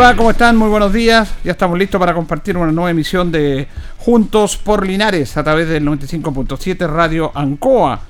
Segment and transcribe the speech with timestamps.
[0.00, 0.16] Va?
[0.16, 0.56] ¿Cómo están?
[0.56, 1.34] Muy buenos días.
[1.44, 5.84] Ya estamos listos para compartir una nueva emisión de Juntos por Linares a través del
[5.84, 8.00] 95.7 Radio Ancoa.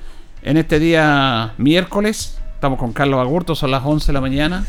[0.41, 4.63] En este día miércoles, estamos con Carlos Agurto, son las 11 de la mañana.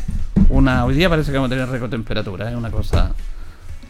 [0.49, 3.13] Una, hoy día parece que vamos a tener récord de temperatura, es una cosa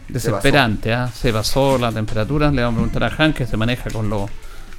[0.06, 0.92] desesperante.
[0.92, 1.08] ¿ah?
[1.12, 2.52] Se basó la temperatura.
[2.52, 4.28] Le vamos a preguntar a Han que se maneja con lo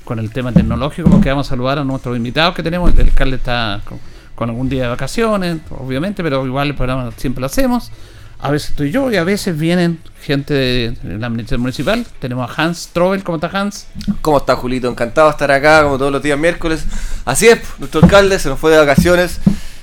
[0.06, 2.94] con el tema tecnológico, porque vamos a saludar a nuestros invitados que tenemos.
[2.94, 4.00] El alcalde está con,
[4.34, 7.92] con algún día de vacaciones, obviamente, pero igual el programa siempre lo hacemos.
[8.40, 12.06] A veces estoy yo y a veces vienen gente de la administración municipal.
[12.20, 13.24] Tenemos a Hans Trobel.
[13.24, 13.88] ¿Cómo está Hans?
[14.22, 14.90] ¿Cómo está Julito?
[14.90, 16.86] Encantado de estar acá como todos los días miércoles.
[17.26, 19.40] Así es, nuestro alcalde se nos fue de vacaciones.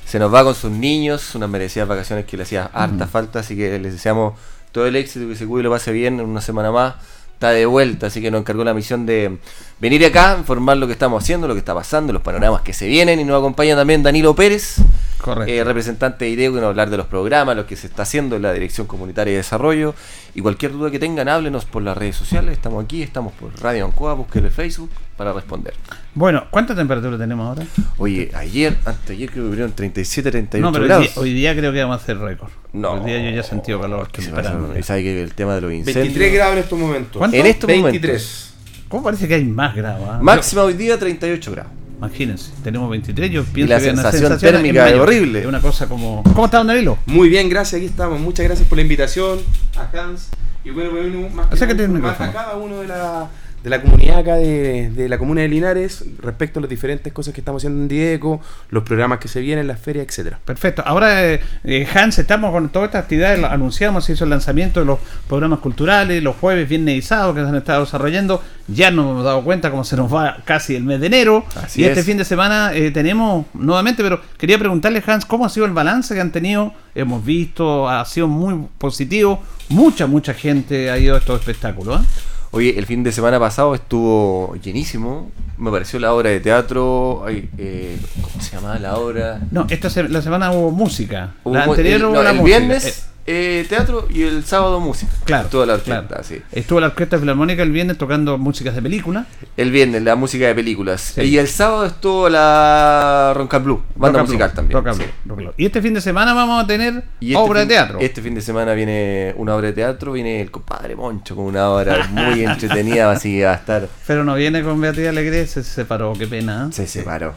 [0.06, 3.40] Se nos va con sus niños, unas merecidas vacaciones que le hacía harta falta.
[3.40, 4.34] Así que les deseamos
[4.70, 6.94] todo el éxito, que se cuide y lo pase bien en una semana más.
[7.42, 9.38] Está de vuelta, así que nos encargó la misión de
[9.80, 12.86] venir acá, informar lo que estamos haciendo, lo que está pasando, los panoramas que se
[12.86, 13.18] vienen.
[13.18, 14.76] Y nos acompaña también Danilo Pérez,
[15.20, 15.52] Correcto.
[15.52, 17.88] eh, representante de IDEO, que nos va a hablar de los programas, lo que se
[17.88, 19.92] está haciendo en la Dirección Comunitaria de Desarrollo.
[20.36, 22.52] Y cualquier duda que tengan, háblenos por las redes sociales.
[22.52, 24.90] Estamos aquí, estamos por Radio Ancoa, búsquenle Facebook
[25.22, 25.74] para responder.
[26.14, 27.64] Bueno, ¿cuánta temperatura tenemos ahora?
[27.98, 31.04] Oye, ayer, anteayer creo que vinieron 37, 38 No, pero hoy grados.
[31.06, 32.50] día, hoy día creo que vamos a hacer récord.
[32.72, 32.92] No.
[32.92, 34.08] Hoy día yo ya he sentido calor.
[34.10, 34.54] ¿Qué se estoy pasa?
[34.54, 34.78] esperando.
[34.78, 36.06] Y sabe que el tema de los incendios.
[36.06, 37.18] 23 grados en estos momentos.
[37.18, 37.36] ¿Cuánto?
[37.36, 38.54] En estos 23.
[38.88, 40.08] ¿Cómo parece que hay más grados?
[40.10, 40.18] ah?
[40.20, 41.72] Máxima hoy día 38 grados.
[41.98, 45.38] Imagínense, tenemos 23, yo pienso la que una sensación sensación térmica es horrible.
[45.38, 46.24] Es una cosa como...
[46.24, 46.98] ¿Cómo está, don Danilo?
[47.06, 48.18] Muy bien, gracias, aquí estamos.
[48.18, 49.38] Muchas gracias por la invitación
[49.76, 50.30] a Hans.
[50.64, 53.28] Y bueno, bueno más que a cada uno de la,
[53.62, 57.32] de la comunidad acá de, de la comuna de Linares respecto a las diferentes cosas
[57.32, 58.40] que estamos haciendo en Dieco,
[58.70, 60.40] los programas que se vienen, las ferias, etcétera.
[60.44, 60.82] Perfecto.
[60.84, 64.86] Ahora, eh, eh, Hans, estamos con todas estas actividades, anunciamos, se hizo el lanzamiento de
[64.86, 68.42] los programas culturales, los jueves viernes y sábado que se han estado desarrollando.
[68.68, 71.44] Ya nos hemos dado cuenta cómo se nos va casi el mes de enero.
[71.56, 72.06] Así y este es.
[72.06, 76.14] fin de semana eh, tenemos nuevamente, pero quería preguntarle, Hans, ¿cómo ha sido el balance
[76.14, 76.72] que han tenido?
[76.94, 79.42] Hemos visto, ha sido muy positivo.
[79.68, 82.00] Mucha, mucha gente ha ido a estos espectáculos.
[82.00, 82.04] ¿ah?
[82.52, 85.30] Oye, el fin de semana pasado estuvo llenísimo.
[85.56, 87.24] Me pareció la obra de teatro.
[87.26, 89.40] ay, eh, ¿Cómo se llamaba la obra?
[89.50, 91.32] No, esta se- la semana hubo música.
[91.44, 92.58] Hubo la anterior el, hubo no, la el música.
[92.58, 95.12] viernes Eh, teatro y el sábado música.
[95.24, 95.48] Claro.
[95.48, 96.24] Toda la orquesta, claro.
[96.24, 96.42] sí.
[96.50, 99.26] Estuvo la Orquesta Filarmónica el viernes tocando músicas de película.
[99.56, 101.12] El viernes la música de películas.
[101.14, 101.20] Sí.
[101.22, 104.76] Y el sábado estuvo la Roncal Blue, banda musical también.
[104.76, 105.06] Rock and sí.
[105.26, 105.54] Roll.
[105.56, 107.98] Y este fin de semana vamos a tener Y este obra fin- de teatro.
[108.00, 111.70] Este fin de semana viene una obra de teatro, viene el compadre Moncho con una
[111.70, 113.88] obra muy entretenida, así va a estar.
[114.06, 116.66] Pero no viene con Beatriz Alegre, se separó, qué pena.
[116.70, 116.72] ¿eh?
[116.72, 117.34] Se separó.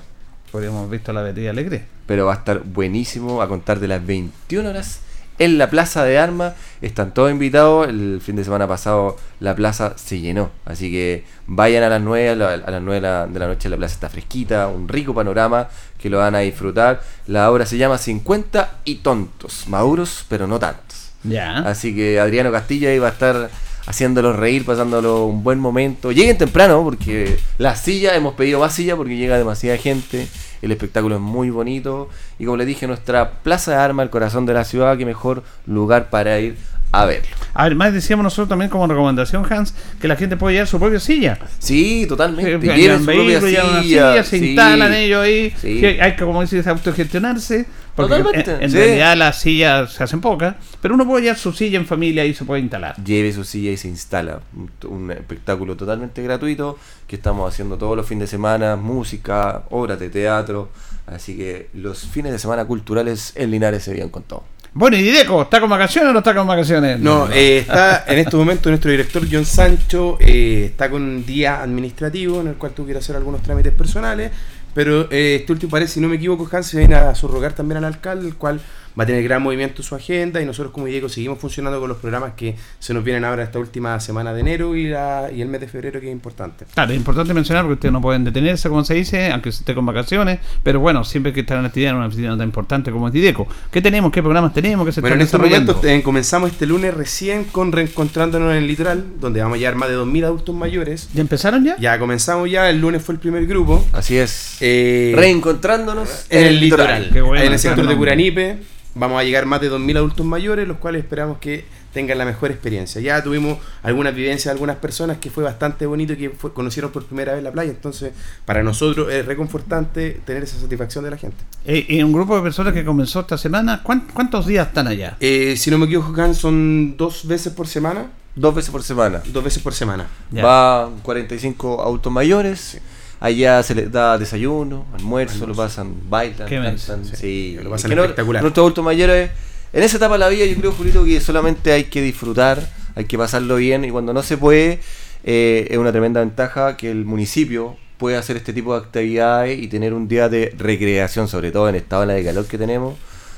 [0.52, 1.86] Podríamos haber visto a la Beatriz Alegre.
[2.08, 5.02] Pero va a estar buenísimo a contar de las 21 horas
[5.40, 6.54] en la Plaza de Armas.
[6.82, 7.88] Están todos invitados.
[7.90, 10.50] El fin de semana pasado la plaza se llenó.
[10.66, 13.02] Así que vayan a las 9, a, la- a las 9 de
[13.40, 17.02] la, noche la plaza está fresquita, un rico panorama que lo van a disfrutar.
[17.28, 21.12] La obra se llama 50 y tontos, maduros pero no tantos.
[21.24, 21.58] Ya.
[21.60, 23.50] Así que Adriano Castilla ahí va a estar
[23.88, 26.12] haciéndolos reír, pasándolo un buen momento.
[26.12, 30.28] Lleguen temprano porque la silla, hemos pedido más silla porque llega demasiada gente.
[30.66, 32.10] El espectáculo es muy bonito.
[32.40, 35.44] Y como les dije, nuestra Plaza de Armas, el corazón de la ciudad, qué mejor
[35.68, 36.58] lugar para ir
[36.92, 37.28] a verlo.
[37.54, 40.80] A ver, más decíamos nosotros también como recomendación, Hans, que la gente puede llevar su
[40.80, 41.38] propia silla.
[41.60, 42.60] Sí, totalmente.
[42.60, 44.46] Que Lleven su propia llevan silla, silla, se sí.
[44.48, 45.54] instalan ellos ahí.
[45.62, 45.86] Sí.
[45.86, 47.66] hay que, como dices, autogestionarse.
[47.96, 48.78] Porque Totalmente, en, en sí.
[48.78, 52.34] realidad las sillas se hacen pocas, pero uno puede llevar su silla en familia y
[52.34, 52.96] se puede instalar.
[53.04, 54.42] Lleve su silla y se instala.
[54.88, 56.78] Un, espectáculo totalmente gratuito
[57.08, 60.70] que estamos haciendo todos los fines de semana, música, obras de teatro.
[61.08, 64.44] Así que los fines de semana culturales en Linares se vienen con todo.
[64.78, 67.00] Bueno, y Dideco, ¿está con vacaciones o no está con vacaciones?
[67.00, 71.62] No, eh, está en estos momentos nuestro director John Sancho eh, está con un día
[71.62, 74.34] administrativo en el cual ir a hacer algunos trámites personales,
[74.76, 77.78] pero eh, este último parece, si no me equivoco, Hans se viene a subrogar también
[77.78, 78.60] al alcalde, el cual
[78.98, 81.90] va a tener gran movimiento en su agenda y nosotros como Diego seguimos funcionando con
[81.90, 85.42] los programas que se nos vienen ahora esta última semana de enero y, la, y
[85.42, 86.66] el mes de febrero que es importante.
[86.74, 89.76] Claro, es importante mencionar porque ustedes no pueden detenerse, como se dice, aunque se esté
[89.76, 93.08] con vacaciones, pero bueno, siempre que estar en actividad en una oficina tan importante como
[93.08, 93.48] es Dideco.
[93.72, 94.12] ¿Qué tenemos?
[94.12, 94.86] ¿Qué programas tenemos?
[94.86, 98.58] ¿Qué se Bueno, en están estos momentos eh, comenzamos este lunes recién con Reencontrándonos en
[98.58, 101.10] el Litoral, donde vamos a llevar más de 2.000 adultos mayores.
[101.14, 101.76] ¿Ya empezaron ya?
[101.78, 103.86] Ya comenzamos ya, el lunes fue el primer grupo.
[103.94, 104.58] Así es.
[104.62, 107.96] Eh, Reencontrándonos en el litoral, Qué bueno, en el sector de.
[107.96, 108.58] Curanipe.
[108.96, 112.52] Vamos a llegar más de 2.000 adultos mayores, los cuales esperamos que tengan la mejor
[112.52, 113.00] experiencia.
[113.02, 116.92] Ya tuvimos algunas vivencias de algunas personas que fue bastante bonito y que fue- conocieron
[116.92, 117.72] por primera vez la playa.
[117.72, 118.12] Entonces,
[118.46, 121.38] para nosotros es reconfortante tener esa satisfacción de la gente.
[121.66, 125.16] Eh, y un grupo de personas que comenzó esta semana, ¿cuán- ¿cuántos días están allá?
[125.20, 128.08] Eh, si no me equivoco, son dos veces por semana.
[128.36, 129.22] Dos veces por semana.
[129.32, 130.08] Dos veces por semana.
[130.32, 130.44] Ya.
[130.46, 132.80] Va 45 autos mayores.
[133.20, 135.48] Allá se les da desayuno, almuerzo, Almuerzo.
[135.48, 137.06] lo pasan, bailan, cantan.
[137.06, 137.16] sí.
[137.16, 138.42] Sí, Lo pasan Es que no- espectacular.
[138.44, 139.32] Nuestros adultos mayores,
[139.74, 142.60] en esa etapa de la vida, yo creo, Julito, que solamente hay que disfrutar,
[142.96, 144.80] hay que pasarlo bien y cuando no se puede,
[145.24, 149.68] eh, es una tremenda ventaja que el municipio pueda hacer este tipo de actividades y
[149.68, 152.96] tener un día de recreación, sobre todo en esta ola de calor que tenemos.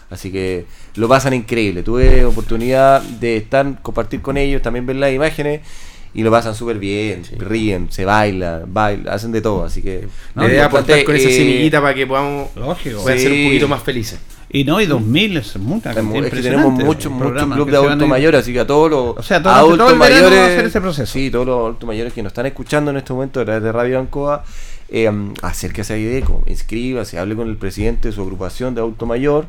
[0.10, 0.66] Así que
[0.96, 1.84] lo pasan increíble.
[1.84, 5.62] Tuve oportunidad de estar, compartir con ellos, también ver las imágenes
[6.14, 9.64] y lo pasan súper bien, ríen, se baila, baila, hacen de todo.
[9.66, 13.02] Así que No, La idea aportar con esa eh, semillita para que podamos Lógico.
[13.04, 13.46] puedan ser un Sí.
[13.46, 14.20] poquito más felices.
[14.50, 18.08] Y no, y 2000 es mucha Es es que tenemos muchos clubes que de adultos
[18.08, 20.66] mayores, así que a todos los O sea, todo- adultos todo mayores, va a hacer
[20.66, 21.12] ese proceso.
[21.12, 23.72] sí, todos los adultos mayores que nos están escuchando en este momento a través de
[23.74, 24.46] Radio Ancoa,
[24.90, 25.12] eh,
[25.42, 29.48] acérquese a IDECO, inscríbase, hable con el presidente de su agrupación de adulto mayor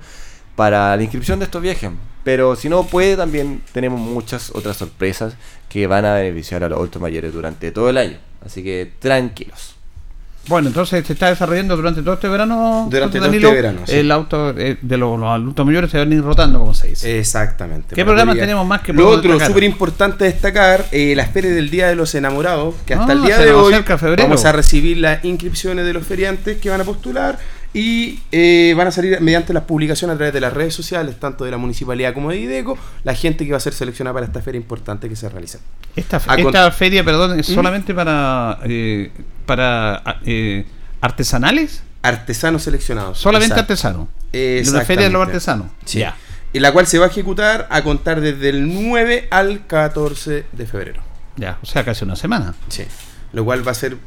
[0.59, 1.89] para la inscripción de estos viajes.
[2.25, 5.35] Pero si no puede, también tenemos muchas otras sorpresas
[5.69, 8.17] que van a beneficiar a los adultos mayores durante todo el año.
[8.45, 9.77] Así que tranquilos.
[10.49, 12.89] Bueno, entonces se está desarrollando durante todo este verano.
[12.91, 13.95] Durante todo Danilo, este verano, sí.
[13.95, 16.89] El auto eh, de los, los adultos mayores se van a ir rotando, como se
[16.89, 17.21] dice.
[17.21, 17.95] Exactamente.
[17.95, 21.87] ¿Qué programas tenemos más que Lo otro, súper importante destacar, eh, la feria del Día
[21.87, 23.75] de los Enamorados, que hasta Ah, el día de hoy
[24.17, 27.39] vamos a recibir las inscripciones de los feriantes que van a postular
[27.79, 31.45] y eh, van a salir mediante las publicaciones a través de las redes sociales, tanto
[31.45, 34.43] de la municipalidad como de IDECO, la gente que va a ser seleccionada para esta
[34.43, 35.61] feria importante que se realiza.
[35.95, 37.55] Esta, A esta feria, perdón, es ¿Mm?
[37.55, 39.13] solamente para eh,
[39.47, 40.67] para eh,
[41.01, 43.19] artesanales, Artesanos seleccionados.
[43.19, 44.09] solamente artesanos.
[44.33, 45.69] La feria de los artesanos.
[45.85, 46.01] Sí.
[46.01, 46.17] Ya.
[46.53, 50.67] Y la cual se va a ejecutar a contar desde el 9 al 14 de
[50.67, 51.01] febrero.
[51.37, 52.57] Ya, o sea, casi una semana.
[52.71, 52.85] Sí.
[53.33, 53.99] Lo cual va a ser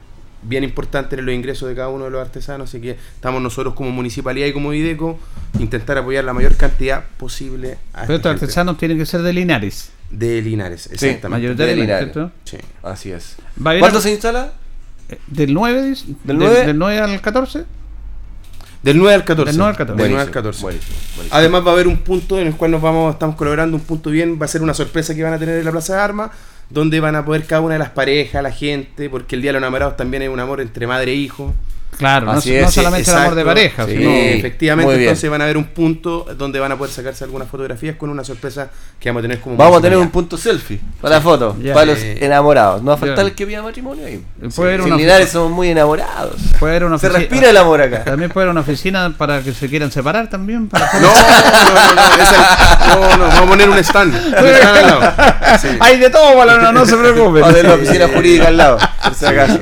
[0.44, 3.74] bien importante en los ingresos de cada uno de los artesanos, así que estamos nosotros
[3.76, 5.20] como municipalidad y como IDECO
[5.60, 9.92] intentar apoyar la mayor cantidad posible a Pero estos artesanos tienen que ser de Linares,
[10.10, 11.30] de Linares, exactamente.
[11.30, 12.14] mayoritariamente, Linares.
[12.14, 12.32] ¿cierto?
[12.46, 12.58] Sí.
[12.84, 13.36] Así es.
[13.64, 14.54] ¿Va a haber ¿Cuánto algo- se instala?
[15.10, 15.84] eh, ¿Del 9?
[15.90, 16.06] dice?
[16.24, 16.66] ¿Del 9?
[16.66, 17.66] ¿Del 9 al 14?
[18.84, 19.52] Del 9 al 14.
[19.52, 19.92] Del 9 al 14.
[20.02, 20.62] Del 9 al Buenísimo, 14.
[20.64, 21.38] buenísimo, buenísimo.
[21.38, 24.10] Además va a haber un punto en el cual nos vamos, estamos colaborando, un punto
[24.10, 26.32] bien, va a ser una sorpresa que van a tener en la Plaza de Armas,
[26.72, 29.54] donde van a poder cada una de las parejas, la gente, porque el Día de
[29.54, 31.54] los Enamorados también es un amor entre madre e hijo.
[31.98, 33.92] Claro, no, Así no es, solamente el amor de pareja, Sí.
[33.98, 37.96] sino efectivamente, entonces van a ver un punto donde van a poder sacarse algunas fotografías
[37.96, 41.16] con una sorpresa que vamos a tener como Vamos a tener un punto selfie para
[41.16, 42.82] la foto, para los Eh, enamorados.
[42.82, 44.24] No va a faltar el que pida matrimonio ahí.
[44.56, 46.38] Puede haber Linares somos muy enamorados.
[46.60, 48.04] puede haber una Se respira el amor acá.
[48.04, 50.70] También puede haber una oficina para que se quieran separar también.
[50.70, 54.14] Para No, no, no, no, esa- no, no, vamos a poner un stand.
[54.16, 55.58] un stand al lado.
[55.62, 55.68] Sí.
[55.80, 57.44] Hay de todo, Balona, no se preocupen.
[57.44, 59.60] O de la oficina jurídica al lado, por si acaso.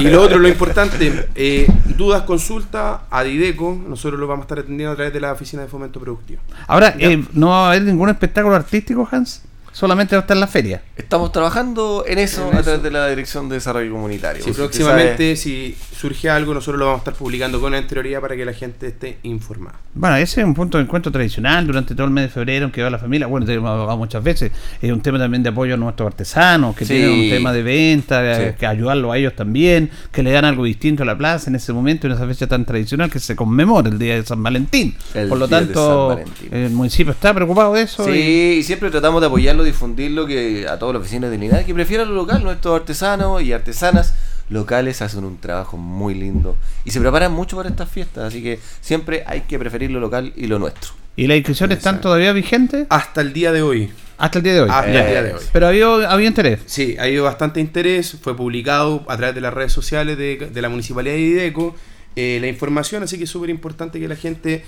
[0.00, 1.51] Y lo otro, lo importante, eh,
[1.96, 5.62] dudas, consulta a Dideco, nosotros lo vamos a estar atendiendo a través de la oficina
[5.62, 6.40] de fomento productivo.
[6.66, 9.42] Ahora, eh, ¿no va a haber ningún espectáculo artístico, Hans?
[9.72, 10.82] Solamente va a estar en la feria.
[10.96, 12.64] Estamos trabajando en eso En a eso.
[12.64, 14.40] través de la Dirección de Desarrollo Comunitario.
[14.40, 18.44] Usted próximamente, si surge algo, nosotros lo vamos a estar publicando con anterioridad para que
[18.44, 19.76] la gente esté informada.
[19.94, 22.72] Bueno, ese es un punto de encuentro tradicional durante todo el mes de febrero en
[22.72, 23.28] que va la familia.
[23.28, 24.50] Bueno, te hemos hablado muchas veces.
[24.80, 26.94] Es un tema también de apoyo a nuestros artesanos, que Sí.
[26.94, 28.42] tienen un tema de venta, Sí.
[28.58, 31.72] que ayudarlos a ellos también, que le dan algo distinto a la plaza en ese
[31.72, 34.96] momento, en esa fecha tan tradicional que se conmemora el día de San Valentín.
[35.14, 36.48] El Por lo día de tanto, San Valentín.
[36.52, 38.08] el municipio está preocupado de eso.
[38.10, 41.64] y- Sí, y siempre tratamos de apoyarlo, difundirlo que a todos los vecinos de Linares
[41.64, 42.42] que prefieran lo local.
[42.42, 44.14] Nuestros artesanos y artesanas
[44.52, 48.60] locales hacen un trabajo muy lindo y se preparan mucho para estas fiestas, así que
[48.80, 50.92] siempre hay que preferir lo local y lo nuestro.
[51.16, 52.86] ¿Y las inscripciones están todavía vigentes?
[52.88, 53.90] Hasta el día de hoy.
[54.16, 54.68] Hasta el día de hoy.
[54.70, 55.40] Hasta el día de hoy.
[55.52, 56.60] Pero había, había interés.
[56.66, 60.62] Sí, ha habido bastante interés, fue publicado a través de las redes sociales de, de
[60.62, 61.74] la Municipalidad de Ideco
[62.14, 64.64] eh, la información, así que es súper importante que la gente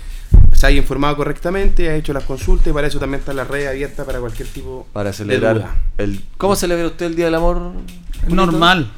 [0.53, 3.67] se haya informado correctamente, ha hecho las consultas y para eso también está la red
[3.67, 5.75] abierta para cualquier tipo Para de celebrar duda.
[5.99, 7.73] el ¿Cómo celebra usted el Día del Amor?
[8.27, 8.91] Normal.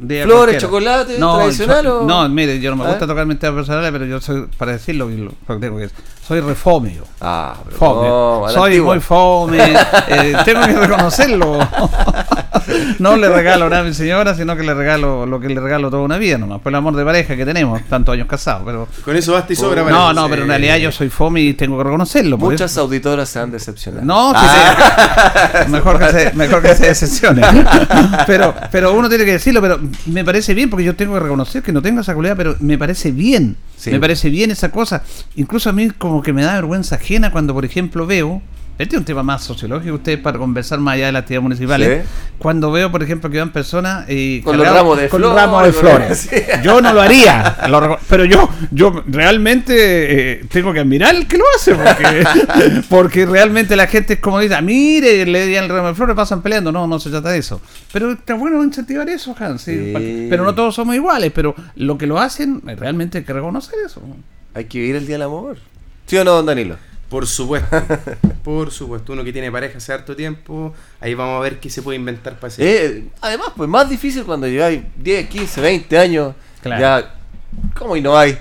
[0.00, 0.60] ¿Flores, cualquiera.
[0.60, 2.88] chocolate, tradicional o- No, mire, yo no me ¿Ah?
[2.88, 5.76] gusta tocar mis temas personales, pero yo soy, para decirlo, y lo- lo que tengo
[5.76, 7.02] que decir, soy refome yo.
[7.20, 8.08] Ah, pero Fome.
[8.08, 8.94] no, Soy antigua.
[8.94, 9.58] muy fome.
[10.08, 11.58] eh, tengo que reconocerlo.
[12.98, 15.90] no le regalo nada a mi señora, sino que le regalo lo que le regalo
[15.90, 16.60] toda una vida nomás.
[16.60, 18.62] Por el amor de pareja que tenemos, tantos años casados.
[18.64, 19.82] Pero Con eso basta y sobra.
[19.82, 20.14] no, parece.
[20.14, 22.38] no, pero en realidad yo soy fome y tengo que reconocerlo.
[22.38, 24.04] Muchas eso- auditoras se han decepcionado.
[24.04, 25.68] No, sí, sí.
[25.70, 27.42] mejor que se, mejor que se decepcione.
[28.26, 31.62] Pero, pero uno tiene que decirlo, pero me parece bien, porque yo tengo que reconocer
[31.62, 33.56] que no tengo esa cualidad, pero me parece bien.
[33.76, 33.90] Sí.
[33.90, 35.02] Me parece bien esa cosa.
[35.36, 38.42] Incluso a mí como que me da vergüenza ajena cuando, por ejemplo, veo.
[38.80, 42.02] Este es un tema más sociológico, ustedes para conversar más allá de las actividades municipales.
[42.02, 42.08] Sí.
[42.38, 45.64] Cuando veo, por ejemplo, que van personas eh, Con los ramos de con flores, ramos
[45.64, 46.30] de flores.
[46.64, 49.74] Yo no lo haría, lo pero yo, yo realmente
[50.40, 52.24] eh, tengo que admirar el que lo hace, porque,
[52.88, 56.16] porque realmente la gente es como dice, "Ah, mire, le di el ramo de flores,
[56.16, 56.72] pasan peleando.
[56.72, 57.60] No, no se trata de eso.
[57.92, 59.60] Pero está bueno incentivar eso, Hans.
[59.60, 59.90] sí, Sí.
[59.92, 59.98] pa-
[60.30, 63.74] Pero no todos somos iguales, pero lo que lo hacen, eh, realmente hay que reconocer
[63.84, 64.00] eso.
[64.54, 65.58] Hay que vivir el Día del Amor.
[66.06, 66.76] ¿Sí o no, don Danilo?
[67.10, 67.82] Por supuesto.
[68.44, 69.12] Por supuesto.
[69.12, 72.36] Uno que tiene pareja hace harto tiempo, ahí vamos a ver qué se puede inventar
[72.38, 72.86] para ese.
[72.86, 76.34] Eh, además, pues más difícil cuando lleváis 10, 15, 20 años.
[76.62, 76.80] Claro.
[76.80, 77.14] Ya,
[77.76, 78.38] ¿cómo y no hay?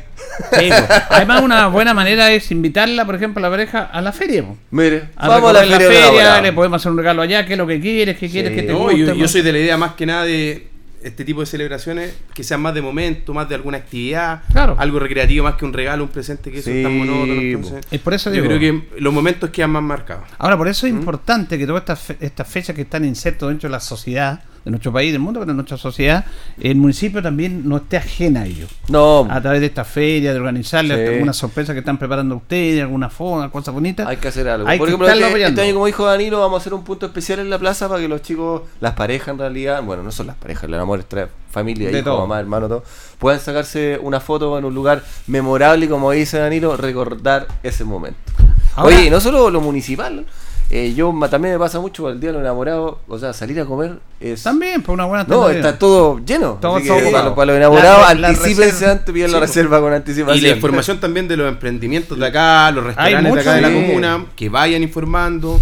[0.58, 0.70] Sí.
[1.10, 4.44] Además, una buena manera es invitarla, por ejemplo, a la pareja a la feria.
[4.44, 4.56] po.
[4.72, 7.54] Mire, A vamos a la feria, de feria, le podemos hacer un regalo allá, qué
[7.54, 9.32] es lo que quieres, qué quieres, qué te No, yo pues.
[9.32, 10.68] soy de la idea más que nada de
[11.04, 14.76] este tipo de celebraciones que sean más de momento, más de alguna actividad, Claro.
[14.80, 17.42] algo recreativo más que un regalo, un presente que eso es tan Sí, monótono.
[17.42, 18.46] entonces, Es por eso yo digo.
[18.46, 20.26] creo que los momentos quedan más marcados.
[20.38, 20.98] Ahora, por eso es ¿Mm?
[20.98, 24.72] importante que todas estas, fe- estas fechas que están insertas dentro de la sociedad, de
[24.72, 26.26] nuestro país, del mundo, pero de nuestra sociedad,
[26.60, 28.68] el municipio también no esté ajena a ello.
[28.88, 31.14] No, A través de esta feria, de organizarle Sí.
[31.14, 34.08] alguna sorpresa que están preparando ustedes, alguna forma, cosas bonitas.
[34.08, 34.68] hay que hacer algo.
[34.68, 37.06] Hay Por que ejemplo, este, este año, como dijo Danilo, vamos a hacer un punto
[37.08, 40.28] especial en la plaza para que los chicos, las parejas en realidad, bueno, no son
[40.28, 41.06] las parejas, el amor es
[41.52, 42.20] familia, De hijo, todo.
[42.22, 42.84] mamá, hermano, todo,
[43.18, 48.20] puedan sacarse una foto en un lugar memorable y, como dice Danilo, recordar ese momento.
[48.76, 50.26] Ahora- Oye, no solo lo municipal,
[50.72, 53.66] eh, yo también me pasa mucho el día de los enamorados, o sea, salir a
[53.66, 54.44] comer es...
[54.44, 55.70] También, por una buena No, alternativa.
[55.70, 56.58] está todo lleno.
[56.62, 58.92] Todo así que para, los, para los enamorados, La- la anticípense reserva.
[58.92, 60.38] antes, pidan la Sí, reserva con anticipación.
[60.38, 63.72] Y la información también de los emprendimientos de acá, los restaurantes de acá de la
[63.72, 65.60] comuna, que vayan informando.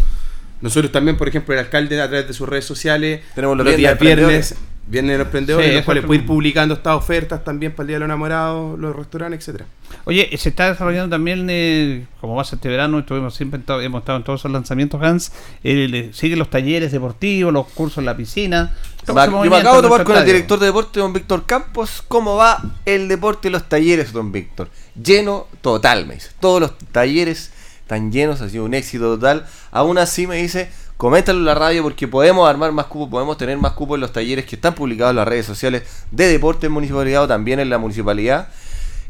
[0.60, 3.76] Nosotros también, por ejemplo, el alcalde a través de sus redes sociales, Tenemos los los
[3.78, 4.56] días viernes
[4.90, 7.84] de los emprendedores, Sí, en los cuales es puede ir publicando estas ofertas también para
[7.84, 9.66] el Día de los Enamorados, los restaurantes, etcétera.
[10.06, 13.66] Oye, se está desarrollando también, eh, como va a ser este verano, estuvimos siempre en
[13.66, 15.32] to- hemos estado en todos esos lanzamientos, Hans.
[15.64, 18.74] eh, siguen los talleres deportivos, los cursos en la piscina.
[19.06, 19.22] yo me
[19.58, 22.04] acabo de nuestro con el director de deporte, don Víctor Campos.
[22.08, 24.70] ¿Cómo va el deporte y los talleres, don Víctor?
[25.02, 26.30] Lleno total, me dice.
[26.40, 27.52] Todos los talleres
[27.82, 29.46] están llenos, ha sido un éxito total.
[29.72, 33.58] Aún así, me dice, coméntalo en la radio porque podemos armar más cupos, podemos tener
[33.58, 36.74] más cupos en los talleres que están publicados en las redes sociales de deporte en
[36.74, 38.50] municipalidad o también en la municipalidad.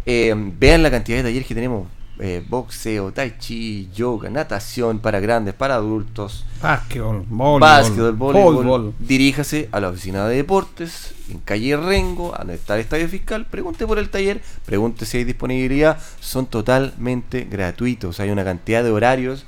[0.05, 1.87] Eh, vean la cantidad de talleres que tenemos.
[2.19, 6.45] eh, boxeo, tai chi, yoga, natación para grandes, para adultos.
[6.61, 8.93] Básquetbol, voleibol, Básquetbol, voleibol.
[8.97, 13.45] Diríjase a la oficina de deportes en calle Rengo, a donde está el estadio fiscal.
[13.45, 15.99] Pregunte por el taller, pregunte si hay disponibilidad.
[16.19, 18.19] Son totalmente gratuitos.
[18.19, 19.45] Hay una cantidad de horarios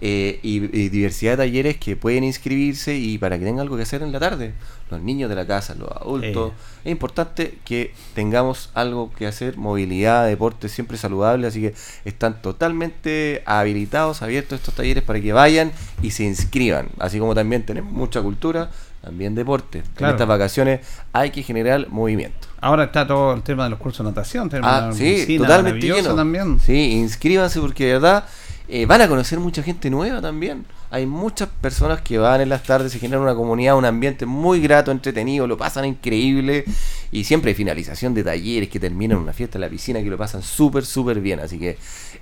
[0.00, 3.84] eh, y, y diversidad de talleres que pueden inscribirse y para que tengan algo que
[3.84, 4.52] hacer en la tarde.
[4.90, 6.52] Los niños de la casa, los adultos.
[6.84, 9.56] Es importante que tengamos algo que hacer.
[9.56, 11.46] Movilidad, deporte, siempre saludable.
[11.46, 11.74] Así que
[12.04, 15.72] están totalmente habilitados, abiertos estos talleres para que vayan
[16.02, 16.88] y se inscriban.
[16.98, 18.70] Así como también tenemos mucha cultura,
[19.02, 19.82] también deporte.
[19.94, 20.10] Claro.
[20.10, 20.80] En estas vacaciones
[21.12, 22.46] hay que generar movimiento.
[22.60, 24.50] Ahora está todo el tema de los cursos de natación.
[24.50, 26.14] tenemos Ah, sí, totalmente lleno.
[26.14, 26.60] también.
[26.60, 28.24] Sí, inscríbanse porque de verdad
[28.68, 30.64] eh, van a conocer mucha gente nueva también.
[30.90, 34.60] Hay muchas personas que van en las tardes, se generan una comunidad, un ambiente muy
[34.60, 36.64] grato, entretenido, lo pasan increíble
[37.10, 40.16] y siempre hay finalización de talleres que terminan una fiesta en la piscina que lo
[40.16, 41.40] pasan súper, súper bien.
[41.40, 41.78] Así que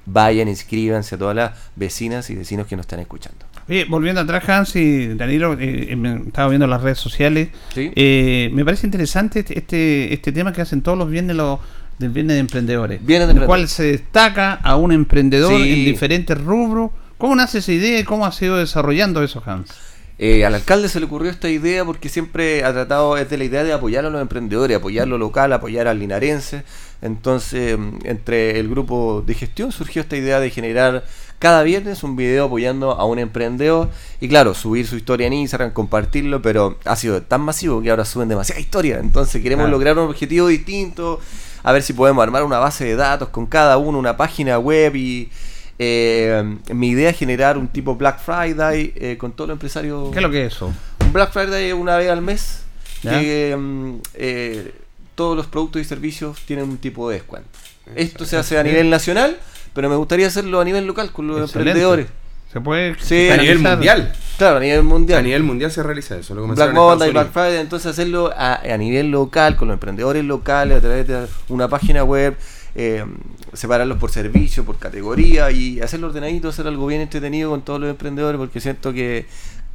[0.07, 3.47] vayan, inscríbanse a todas las vecinas y vecinos que nos están escuchando.
[3.69, 7.51] Oye, volviendo atrás, Hans y Danilo, eh, eh, estaba viendo las redes sociales.
[7.75, 7.93] Sí.
[7.95, 11.61] Eh, me parece interesante este, este, este tema que hacen todos los viernes los
[12.03, 13.05] del viernes de emprendedores.
[13.05, 15.73] Viernes de en el cual se destaca a un emprendedor Sí.
[15.73, 16.91] en diferentes rubros.
[17.19, 19.71] ¿Cómo nace esa idea y cómo ha sido desarrollando eso, Hans?
[20.19, 23.45] Eh, al alcalde se le ocurrió esta idea porque siempre ha tratado es de la
[23.45, 26.63] idea de apoyar a los emprendedores, apoyar lo local, apoyar al linarense.
[27.01, 31.05] Entonces, entre el grupo de gestión surgió esta idea de generar
[31.41, 33.91] cada viernes un video apoyando a un emprendedor
[34.21, 38.05] y claro, subir su historia en Instagram, compartirlo, pero ha sido tan masivo que ahora
[38.05, 39.01] suben demasiada historia.
[39.01, 41.19] Entonces queremos lograr un objetivo distinto,
[41.63, 44.97] a ver si podemos armar una base de datos con cada uno, una página web
[44.97, 45.31] y
[45.79, 50.11] eh, mi idea es generar un tipo Black Friday eh, con todos los empresarios.
[50.11, 50.73] ¿Qué es lo que es eso?
[51.01, 52.63] Un Black Friday una vez al mes
[53.03, 53.19] ¿Ya?
[53.21, 54.75] que mm, eh,
[55.15, 57.49] todos los productos y servicios tienen un tipo de descuento.
[57.97, 59.37] Esto se hace a nivel nacional,
[59.75, 61.71] pero me gustaría hacerlo a nivel local con los Excelente.
[61.71, 62.07] emprendedores.
[62.53, 64.13] Se puede Sí, a nivel mundial.
[64.37, 65.21] Claro, a nivel mundial.
[65.21, 66.35] A nivel mundial se realiza eso.
[66.35, 70.79] Lo Black Monday, Black Friday, entonces hacerlo a, a nivel local, con los emprendedores locales,
[70.79, 72.37] a través de una página web,
[72.75, 73.05] eh,
[73.53, 77.89] separarlos por servicio, por categoría y hacerlo ordenadito, hacer algo bien entretenido con todos los
[77.91, 79.27] emprendedores, porque siento que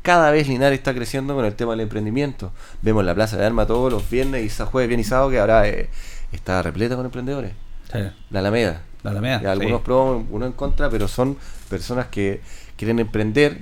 [0.02, 2.52] cada vez Linares está creciendo con el tema del emprendimiento.
[2.82, 5.68] Vemos la Plaza de Armas todos los viernes y jueves, viernes y sábado, que ahora
[5.68, 5.90] eh,
[6.32, 7.52] está repleta con emprendedores.
[7.92, 8.82] Sí, La Alameda.
[9.04, 9.86] la Alameda, Y algunos sí.
[9.86, 11.38] pro, algunos en contra, pero son
[11.70, 12.42] personas que
[12.78, 13.60] quieren emprender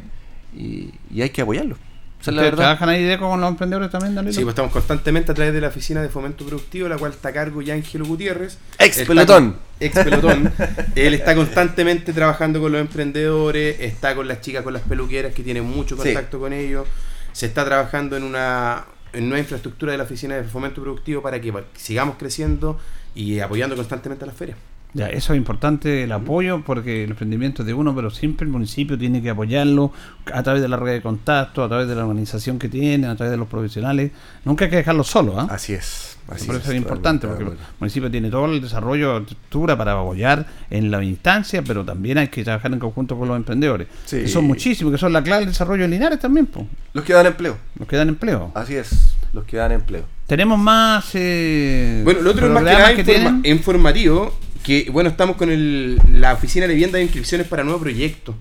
[0.56, 1.78] y, y hay que apoyarlos.
[2.22, 2.64] Esa es la ¿Ustedes verdad.
[2.78, 4.34] trabajan ahí de con los emprendedores también, Danilo?
[4.34, 7.30] Sí, pues estamos constantemente a través de la oficina de fomento productivo, la cual está
[7.30, 8.58] a cargo ya Ángelo Gutiérrez.
[8.80, 9.58] Ex pelotón.
[9.80, 10.52] Ex pelotón.
[10.96, 15.44] Él está constantemente trabajando con los emprendedores, está con las chicas, con las peluqueras, que
[15.44, 16.04] tiene mucho Sí.
[16.04, 16.88] contacto con ellos.
[17.32, 21.40] Se está trabajando en una, en una infraestructura de la oficina de fomento productivo para
[21.40, 22.80] que sigamos creciendo
[23.14, 24.58] y apoyando constantemente a las ferias.
[24.96, 28.52] Ya, eso es importante, el apoyo, porque el emprendimiento es de uno, pero siempre el
[28.52, 29.92] municipio tiene que apoyarlo
[30.34, 33.16] a través de la red de contacto, a través de la organización que tiene, a
[33.18, 34.12] través de los profesionales.
[34.46, 35.48] Nunca hay que dejarlo solo, ¿ah?
[35.52, 36.18] Así es.
[36.30, 40.48] así Por eso es importante, porque el municipio tiene todo el desarrollo, estructura para apoyar
[40.70, 43.90] en la instancia, pero también hay que trabajar en conjunto con los emprendedores.
[44.06, 44.20] Sí.
[44.22, 47.12] Que son muchísimos, que son la clave del desarrollo de Linares también, pues, Los que
[47.12, 47.58] dan empleo.
[47.78, 48.52] los que dan empleo.
[48.56, 49.14] Así es.
[49.34, 50.06] Los que dan empleo.
[50.26, 51.10] Tenemos más.
[51.16, 54.34] Eh, Bueno, lo otro es más que informa- informativo,
[54.66, 58.36] que bueno, estamos con el, la oficina de vivienda de inscripciones para nuevos proyectos.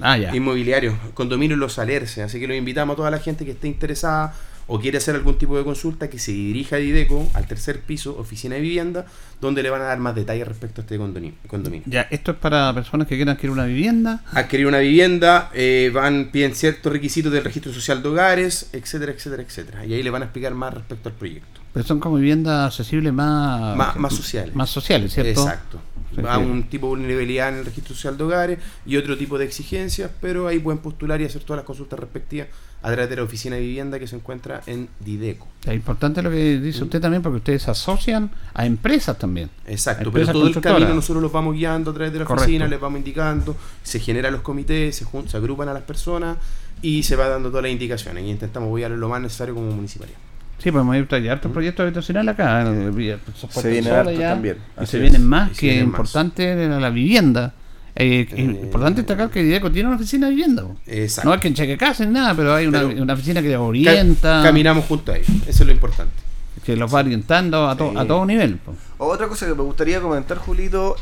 [0.00, 0.34] Ah, ya.
[0.34, 2.22] inmobiliarios, condominios Los Alerce.
[2.22, 4.34] Así que los invitamos a toda la gente que esté interesada
[4.66, 8.16] o quiere hacer algún tipo de consulta que se dirija a Dideco al tercer piso,
[8.18, 9.06] oficina de vivienda,
[9.40, 11.36] donde le van a dar más detalles respecto a este condominio.
[11.46, 11.84] condominio.
[11.86, 14.24] Ya, esto es para personas que quieran adquirir una vivienda.
[14.32, 19.42] Adquirir una vivienda, eh, van, piden ciertos requisitos del registro social de hogares, etcétera, etcétera,
[19.42, 19.86] etcétera.
[19.86, 21.63] Y ahí le van a explicar más respecto al proyecto.
[21.74, 24.54] Pero son como viviendas accesibles más, Más, más sociales.
[24.54, 25.42] más sociales, ¿cierto?
[25.42, 25.80] Exacto.
[26.14, 26.40] Sí, sí.
[26.44, 30.08] un tipo de vulnerabilidad en el registro social de hogares y otro tipo de exigencias,
[30.20, 32.46] pero ahí pueden postular y hacer todas las consultas respectivas
[32.82, 35.48] a través de la oficina de vivienda que se encuentra en Dideco.
[35.64, 39.50] Es importante lo que dice usted también porque ustedes asocian a empresas también.
[39.66, 42.44] Exacto, Empresas pero todo el camino nosotros los vamos guiando a través de la Correcto.
[42.44, 46.36] oficina, les vamos indicando, se generan los comités, se, se agrupan a las personas
[46.80, 50.18] y se va dando todas las indicaciones y intentamos guiar lo más necesario como municipalidad.
[50.58, 52.62] Sí, pues hemos hay hartos proyectos habitacionales acá.
[52.72, 55.02] eh, vía- Puerto Se viene Sol harto allá, también, Y se es.
[55.02, 55.98] vienen más, que vienen más.
[55.98, 57.52] importante la, la vivienda.
[57.96, 60.64] Eh, Eh, importante destacar que Dideco tiene una oficina de vivienda.
[60.86, 61.28] Exacto.
[61.28, 64.42] No es que en Chequecase ni nada, pero hay una, Pero- una oficina que orienta,
[64.42, 66.12] caminamos junto a ellos, eso es lo importante.
[66.64, 67.96] que los va orientando a, to- Sí.
[67.98, 68.56] a todo nivel.
[68.56, 68.74] po.
[68.98, 70.96] Otra cosa que me gustaría comentar, Julito,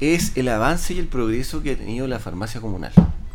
[0.00, 2.92] es el avance y el progreso que ha tenido la farmacia comunal.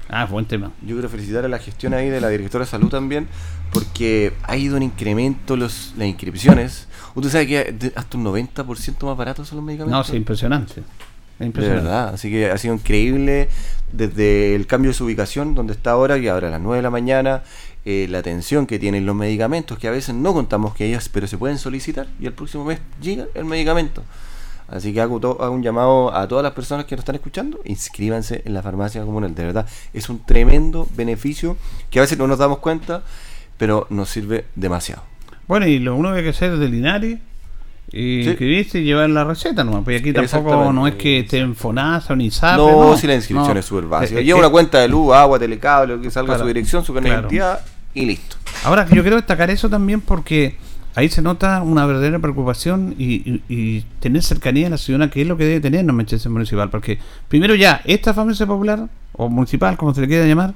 [0.10, 0.72] Ah, buen tema.
[0.82, 3.28] Yo quiero felicitar a la gestión ahí de la directora de salud también,
[3.74, 6.88] porque ha ido en incremento los, las inscripciones.
[7.16, 10.08] Usted sabe que hasta un 90% más baratos son los No, medicamentos.
[10.08, 10.82] sí, impresionante.
[10.82, 11.84] Es de impresionante.
[11.86, 13.50] verdad, así que ha sido increíble
[13.92, 16.82] desde el cambio de su ubicación, donde está ahora, que ahora a las 9 de
[16.84, 17.44] la mañana,
[17.86, 21.28] eh, la atención que tienen los medicamentos, que a veces no contamos que ellas, pero
[21.28, 24.04] se pueden solicitar y el próximo mes llega el medicamento.
[24.70, 27.60] Así que hago, to- hago un llamado a todas las personas que nos están escuchando,
[27.64, 31.56] inscríbanse en la farmacia comunal, de verdad, es un tremendo beneficio
[31.90, 33.04] que a veces no nos damos cuenta,
[33.58, 35.04] pero nos sirve demasiado.
[35.48, 37.20] Bueno, y lo uno que hay que hacer es de Linares
[37.90, 38.30] y Sí.
[38.30, 39.84] inscribirse y llevar la receta nomás.
[39.86, 42.58] Porque aquí tampoco no es que esté en FONASA o ni SAPE.
[42.58, 43.60] no, si la inscripción no.
[43.60, 44.20] es súper básica.
[44.20, 46.42] Eh, eh, Lleva eh, una cuenta de luz, agua, telecable, que salga Claro.
[46.44, 47.22] su dirección, su de Claro.
[47.22, 47.62] identidad
[47.94, 48.36] y listo.
[48.66, 50.58] Ahora, yo quiero destacar eso también porque
[50.98, 55.22] ahí se nota una verdadera preocupación y, y- y tener cercanía a la ciudadana, que
[55.22, 56.70] es lo que debe tener una Menchese municipal.
[56.70, 60.54] Porque primero ya, esta farmacia popular, o municipal, como se le quiera llamar,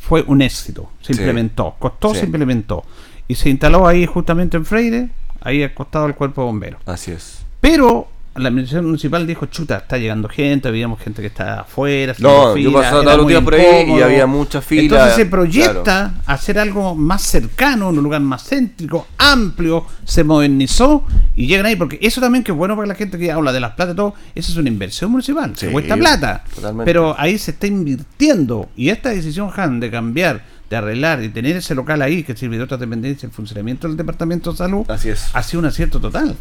[0.00, 0.90] fue un éxito.
[1.00, 1.20] Se Sí.
[1.20, 2.20] implementó, costó, Sí.
[2.20, 2.84] se implementó.
[3.28, 5.10] Y se instaló ahí justamente en Freire,
[5.40, 6.80] ahí al costado del cuerpo de bomberos.
[6.86, 7.42] Así es.
[7.60, 12.14] Pero la administración municipal dijo, chuta, está llegando gente, veíamos gente que está afuera.
[12.18, 14.04] No, yo pasaba todos los días por ahí y incómodo".
[14.04, 14.82] había mucha fila.
[14.82, 21.04] Entonces se proyecta hacer algo más cercano, en un lugar más céntrico, amplio, se modernizó
[21.34, 23.60] y llegan ahí, porque eso también que es bueno para la gente que habla de
[23.60, 26.44] las plata y todo, eso es una inversión municipal, se cuesta plata.
[26.54, 26.84] totalmente.
[26.84, 31.56] Pero ahí se está invirtiendo y esta decisión, Han, de cambiar de arreglar y tener
[31.56, 35.08] ese local ahí que sirve de otra dependencia, el funcionamiento del Departamento de Salud, Así
[35.08, 35.30] es.
[35.32, 36.36] ha sido un acierto total.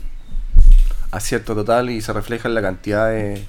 [1.11, 3.43] Acierto total y se refleja en la cantidad de,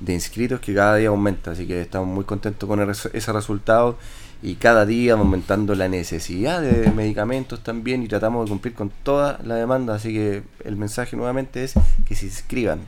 [0.00, 1.52] de inscritos que cada día aumenta.
[1.52, 3.98] Así que estamos muy contentos con el ese resultado
[4.42, 9.38] y cada día aumentando la necesidad de medicamentos también y tratamos de cumplir con toda
[9.44, 9.94] la demanda.
[9.94, 11.74] Así que el mensaje nuevamente es
[12.06, 12.80] que se inscriban.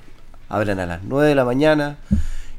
[0.48, 1.96] Abran a las 9 de la mañana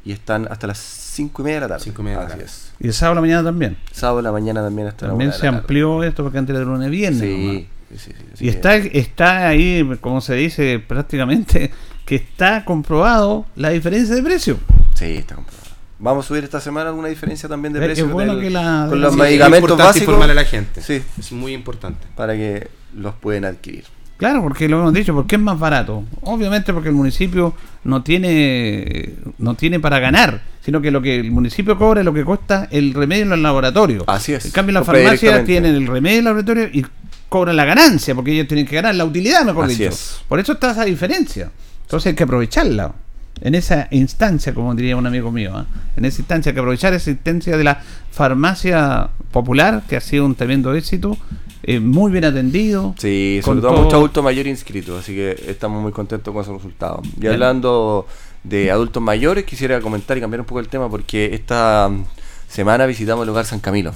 [0.04, 1.84] y están hasta las 5 y media de la tarde.
[1.84, 2.44] Cinco y media de la Así tarde.
[2.46, 2.72] es.
[2.80, 3.76] Y el sábado a la mañana también.
[3.92, 6.60] Sábado de la mañana también hasta También la se de amplió esto porque antes era
[6.60, 7.20] de lunes viernes.
[7.20, 11.70] Sí, sí, sí, Y está, está ahí, como se dice prácticamente,
[12.04, 14.58] que está comprobado la diferencia de precio.
[14.94, 15.64] Sí, está comprobado.
[15.98, 19.00] Vamos a subir esta semana alguna diferencia también de Es precio bueno que la- con
[19.00, 20.82] los Sí, medicamentos básicos informar a la gente.
[20.82, 21.00] Sí.
[21.18, 22.06] Es muy importante.
[22.16, 23.84] para que los pueden adquirir.
[24.16, 26.04] Claro, porque lo hemos dicho, porque es más barato.
[26.22, 31.30] Obviamente porque el municipio no tiene no tiene para ganar, sino que lo que el
[31.30, 34.04] municipio cobra es lo que cuesta el remedio en los laboratorios.
[34.06, 34.44] Así es.
[34.46, 35.52] En cambio, la Compra farmacia directamente.
[35.52, 36.86] tienen el remedio en el laboratorio y
[37.28, 39.90] cobran la ganancia, porque ellos tienen que ganar la utilidad, mejor Así dicho.
[39.90, 40.20] es.
[40.28, 41.50] Por eso está esa diferencia.
[41.82, 42.92] Entonces hay que aprovecharla.
[43.40, 45.66] En esa instancia, como diría un amigo mío, ¿ah?
[45.96, 47.82] en esa instancia hay que aprovechar esa instancia de la
[48.12, 51.18] farmacia popular, que ha sido un tremendo éxito,
[51.64, 52.94] eh, muy bien atendido.
[52.96, 56.54] Sí, sobre todo, todo- mucho adulto mayor inscrito, así que estamos muy contentos con esos
[56.54, 57.04] resultados.
[57.16, 57.32] Y Bien.
[57.34, 58.06] hablando
[58.44, 62.04] de adultos mayores, quisiera comentar y cambiar un poco el tema porque esta mm,
[62.48, 63.92] semana visitamos el lugar San Camilo.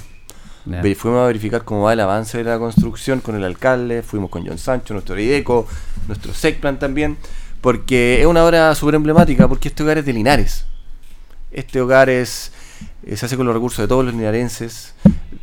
[0.65, 4.29] Ve- Fuimos a verificar cómo va el avance de la construcción con el alcalde, fuimos
[4.29, 5.67] con John Sancho, nuestro IDECO,
[6.07, 7.17] nuestro SECPLAN también,
[7.61, 10.65] porque es una obra súper emblemática, porque este hogar es de Linares.
[11.51, 12.51] Este hogar es,
[13.03, 14.93] eh, se hace con los recursos de todos los linarenses.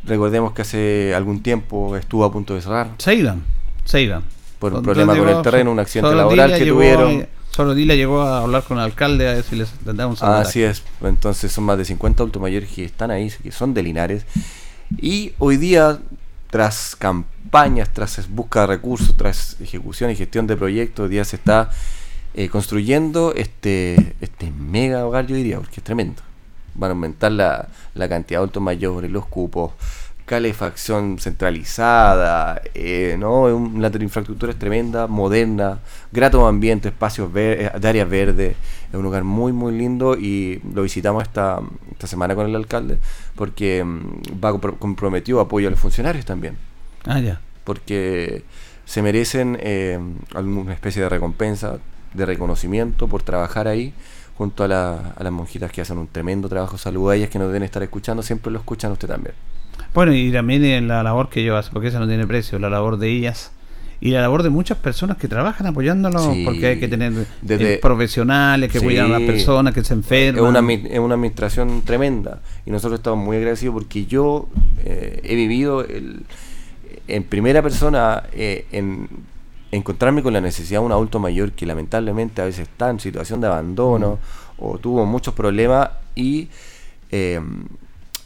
[0.05, 3.43] Recordemos que hace algún tiempo estuvo a punto de cerrar Se iban,
[3.83, 4.23] se iban.
[4.59, 7.21] por un problema con el terreno, un accidente laboral que tuvieron.
[7.23, 10.07] a- solo Dila llegó a hablar con el alcalde a ver si les, les da
[10.07, 10.47] un salvataje.
[10.47, 13.83] Así es, entonces son más de 50 adultos mayores que están ahí, que son de
[13.83, 14.25] Linares.
[14.95, 15.99] Y hoy día,
[16.49, 21.35] tras campañas, tras búsqueda de recursos, tras ejecución y gestión de proyectos, hoy día se
[21.35, 21.69] está
[22.33, 26.21] eh, construyendo este, este mega hogar, yo diría, porque es tremendo.
[26.73, 29.73] Van a aumentar la, la cantidad de adultos mayores, los cupos,
[30.27, 33.47] calefacción centralizada, eh, ¿no?
[33.77, 35.79] La infraestructura es tremenda, moderna,
[36.11, 38.55] grato ambiente, espacios eh, de áreas verdes,
[38.89, 41.59] es un lugar muy muy lindo y lo visitamos esta,
[41.91, 42.97] esta semana con el alcalde
[43.35, 46.55] porque mm, va compro- comprometido apoyo a los funcionarios también,
[47.05, 47.41] Ah, ya.
[47.63, 48.43] porque
[48.85, 49.99] se merecen eh,
[50.33, 51.77] alguna especie de recompensa,
[52.13, 53.93] de reconocimiento por trabajar ahí
[54.37, 56.77] junto a, la- a las monjitas que hacen un tremendo trabajo.
[56.77, 59.33] Saludos a ellas que nos deben estar escuchando, siempre lo escuchan usted también.
[59.93, 62.69] Bueno, y también en la labor que ellos hacen, porque esa no tiene precio, la
[62.69, 63.51] labor de ellas
[63.99, 66.43] y la labor de muchas personas que trabajan apoyándolos, Sí.
[66.45, 67.13] porque hay que tener
[67.49, 68.85] eh, profesionales que Sí.
[68.85, 70.43] cuidan a las personas que se Es enferman.
[70.45, 74.47] una, admi- es una administración tremenda y nosotros estamos muy agradecidos porque yo
[74.85, 76.21] eh, he vivido el-
[77.07, 79.07] en primera persona eh, en
[79.71, 83.41] encontrarme con la necesidad de un adulto mayor que lamentablemente a veces está en situación
[83.41, 84.19] de abandono
[84.57, 86.47] o tuvo muchos problemas y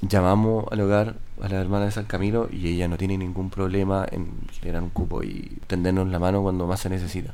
[0.02, 4.06] llamamos al hogar a la hermana de San Camilo y ella no tiene ningún problema
[4.12, 4.28] en
[4.60, 7.34] generar un cupo y tendernos la mano cuando más se necesita.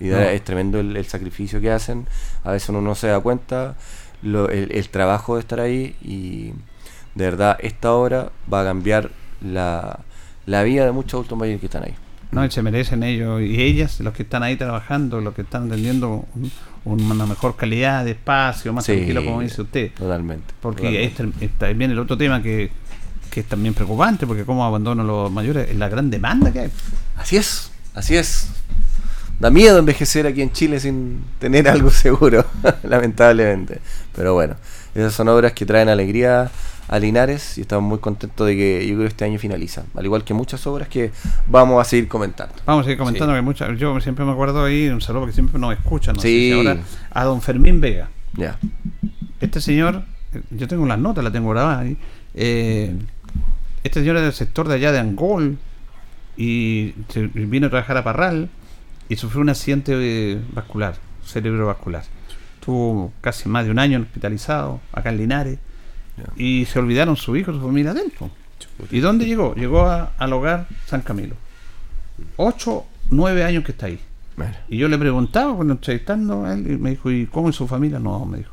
[0.00, 0.18] Y No.
[0.18, 2.06] es tremendo el, el sacrificio que hacen.
[2.44, 3.76] A veces uno no se da cuenta
[4.22, 6.52] lo- el, el trabajo de estar ahí y
[7.14, 9.10] de verdad esta obra va a cambiar
[9.44, 10.00] la,
[10.46, 11.94] la vida de muchos adultos mayores que están ahí.
[12.30, 15.66] No, y se merecen ellos y ellas, los que están ahí trabajando, los que están
[15.66, 16.50] atendiendo un-
[16.84, 19.92] una mejor calidad de espacio, más Sí, tranquilo, como dice usted.
[19.92, 20.52] Totalmente.
[20.60, 21.44] Porque totalmente.
[21.44, 22.70] este- el otro tema que,
[23.32, 26.70] que es también preocupante, porque cómo abandonan los mayores, es la gran demanda que hay.
[27.16, 28.48] Así es, así es.
[29.40, 32.44] Da miedo envejecer aquí en Chile sin tener algo seguro,
[32.84, 33.80] lamentablemente.
[34.14, 34.54] Pero bueno,
[34.94, 36.50] esas son obras que traen alegría
[36.88, 39.84] a Linares y estamos muy contentos de que yo creo que este año finaliza.
[39.96, 41.10] Al igual que muchas obras que
[41.48, 42.54] vamos a seguir comentando.
[42.66, 45.58] Vamos a seguir comentando que muchas, yo siempre me acuerdo ahí, un saludo porque siempre
[45.58, 46.50] nos escuchan, no sé Sí.
[46.50, 46.76] si ahora,
[47.10, 48.10] a don Fermín Vega.
[48.34, 48.58] Ya.
[49.40, 50.02] Este señor,
[50.50, 51.96] yo tengo las notas, la tengo grabada ahí.
[52.34, 52.94] eh,
[53.84, 55.58] este señor es del sector de allá de Angol
[56.36, 58.48] y se- vino a trabajar a Parral
[59.08, 62.04] y sufrió un accidente eh, vascular, cerebrovascular.
[62.54, 65.58] Estuvo casi más de un año hospitalizado acá en Linares
[66.36, 68.30] y se olvidaron su hijo, su familia po.
[68.90, 69.54] ¿Y dónde llegó?
[69.54, 71.34] Llegó a- al hogar San Camilo.
[72.36, 73.98] Ocho, nueve años que está ahí.
[74.36, 77.56] Bueno, Y yo le preguntaba cuando entrevistando a él, y me dijo, ¿y cómo es
[77.56, 77.98] su familia?
[77.98, 78.52] No, me dijo,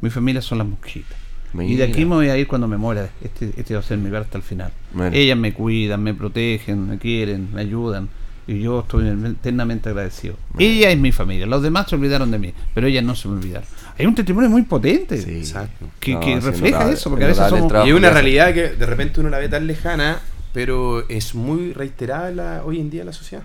[0.00, 1.16] mi familia son las mosquitas.
[1.60, 3.10] Y de aquí me voy a ir cuando me muera.
[3.22, 4.72] Este, este va a ser mi hogar hasta el final.
[4.92, 5.14] Bueno.
[5.14, 8.08] Ellas me cuidan, me protegen, me quieren, me ayudan.
[8.46, 10.34] Y yo estoy eternamente agradecido.
[10.58, 11.46] Ella es mi familia.
[11.46, 13.68] Los demás se olvidaron de mí, pero ellas no se me olvidaron.
[13.98, 15.30] hay un testimonio muy potente Sí.
[15.38, 15.86] Exacto.
[16.00, 17.72] que, No, que sí, refleja notable, eso, porque a veces somos...
[17.86, 20.20] Y es una realidad que de repente uno la ve tan lejana,
[20.52, 23.44] pero es muy reiterada la- hoy en día en la sociedad.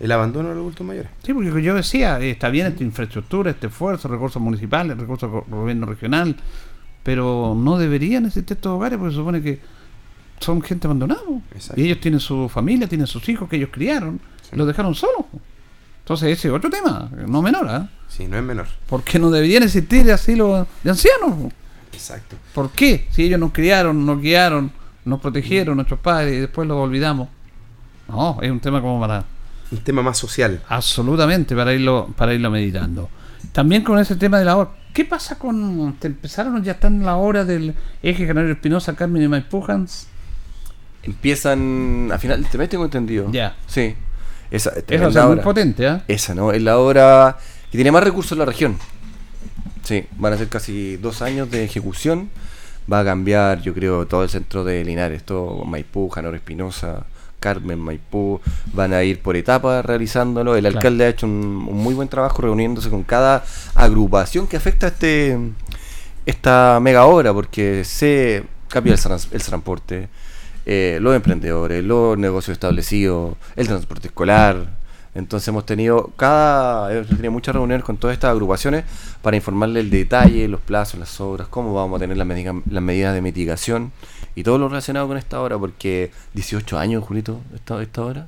[0.00, 1.10] El abandono de los adultos mayores.
[1.22, 5.44] Sí, porque yo decía, eh, está bien esta infraestructura, este esfuerzo, recursos municipales, recursos go-
[5.50, 6.34] gobierno regional,
[7.02, 9.60] pero no deberían existir estos hogares porque se supone que
[10.40, 11.22] son gente abandonada.
[11.54, 11.80] Exacto.
[11.80, 14.56] Y ellos tienen su familia, tienen sus hijos que ellos criaron, Sí.
[14.56, 15.26] los dejaron solos.
[16.00, 17.88] Entonces ese es otro tema, no menor, ¿ah?
[18.08, 18.66] Sí, no es menor.
[18.88, 21.52] ¿Por qué no deberían existir asilos de ancianos?
[21.92, 22.36] Exacto.
[22.54, 23.06] ¿Por qué?
[23.10, 24.72] Si ellos nos criaron, nos guiaron,
[25.04, 27.28] nos protegieron, nuestros padres, y después los olvidamos.
[28.08, 29.24] No, es un tema como para...
[29.70, 30.60] Un tema más social.
[30.68, 33.08] Absolutamente, para irlo, para irlo meditando.
[33.52, 34.70] También con ese tema de la hora.
[34.92, 35.96] ¿Qué pasa con.
[35.98, 40.08] ¿Te empezaron ya están en la hora del eje Canario Espinosa, Carmen y Maipú, Hans?
[41.02, 43.30] Empiezan a final de este mes, tengo entendido.
[43.30, 43.56] Ya.
[43.66, 43.94] Sí.
[44.50, 45.42] Esa, tremenda es muy obra.
[45.44, 46.04] potente, ¿ah?
[46.08, 46.52] Esa, ¿no?
[46.52, 47.38] Es la obra
[47.70, 48.78] que tiene más recursos en la región.
[49.84, 52.30] Sí, van a ser casi dos años de ejecución.
[52.92, 57.06] Va a cambiar, yo creo, todo el centro de Linares, todo Maipú, Janor Espinosa,
[57.40, 58.40] Carmen, Maipú.
[58.72, 60.54] Van a ir por etapas realizándolo.
[60.54, 60.76] El Claro.
[60.76, 63.42] alcalde ha hecho un, un muy buen trabajo reuniéndose con cada
[63.74, 65.36] agrupación que afecta a este
[66.26, 70.08] esta mega obra, porque se cambia el, trans- el transporte,
[70.66, 74.78] eh, los emprendedores, los negocios establecidos, el transporte escolar.
[75.12, 78.84] Entonces hemos tenido cada hemos tenido muchas reuniones con todas estas agrupaciones
[79.22, 82.26] para informarle el detalle, los plazos, las obras, cómo vamos a tener las
[82.82, 83.90] medidas de mitigación
[84.34, 88.26] y todo lo relacionado con esta obra, porque 18 años, Julito, esta, esta.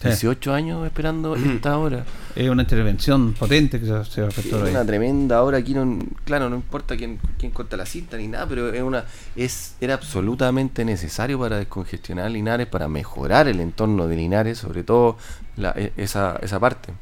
[0.00, 0.08] Sí.
[0.08, 2.04] 18 años esperando esta obra.
[2.34, 4.70] Es una intervención potente que se, se efectuó ahí.
[4.72, 8.44] una tremenda obra aquí no claro no importa quién, quién corta la cinta ni nada
[8.48, 9.04] pero es una
[9.36, 15.18] es era absolutamente necesario para descongestionar Linares para mejorar el entorno de Linares sobre todo
[15.56, 16.92] la- e- esa, esa parte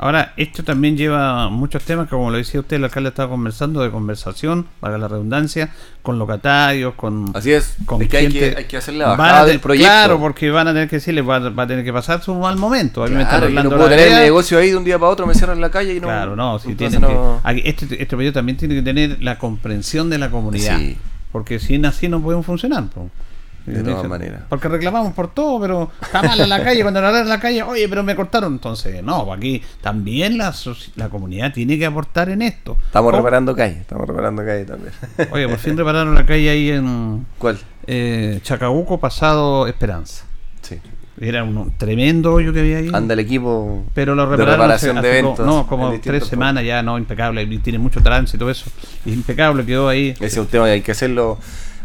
[0.00, 3.82] Ahora, esto también lleva muchos temas, que como lo decía usted, el alcalde estaba conversando
[3.82, 5.70] de conversación, para la redundancia,
[6.02, 7.32] con locatarios, con...
[7.34, 10.20] así es, con es que hay, que hay que hacer la bajada del proyecto Claro,
[10.20, 13.00] porque van a tener que decirle, va, va a tener que pasar su mal momento.
[13.08, 15.26] Me están Claro, yo no puedo tener el negocio ahí de un día para otro
[15.26, 18.38] me cierran la calle y no Claro, no, si tiene no- que, este, este proyecto
[18.38, 20.78] también tiene que tener la comprensión de la comunidad.
[20.78, 20.96] Sí.
[21.32, 22.84] Porque sin así no podemos funcionar.
[23.74, 24.42] De todas maneras.
[24.48, 26.82] Porque reclamamos por todo, pero está mal en la calle.
[26.82, 28.52] Cuando la en la calle, oye, pero me cortaron.
[28.54, 30.54] Entonces, no, pues aquí también la,
[30.96, 32.76] la comunidad tiene que aportar en esto.
[32.86, 34.92] estamos O- reparando calle estamos reparando calle también
[35.32, 37.58] Oye, por fin repararon la calle ahí en ¿cuál?
[37.86, 40.24] eh, Chacabuco, pasado Esperanza.
[40.62, 40.78] sí
[41.20, 42.90] Era un tremendo hoyo que había ahí.
[42.92, 46.00] anda el equipo Pero lo de repararon reparación hace- de hace eventos como, no, como
[46.00, 47.44] tres semanas ya, no, impecable.
[47.58, 48.70] Tiene mucho tránsito, eso.
[49.04, 50.10] Impecable quedó ahí.
[50.10, 51.38] Ese es un tema que hay que hacerlo.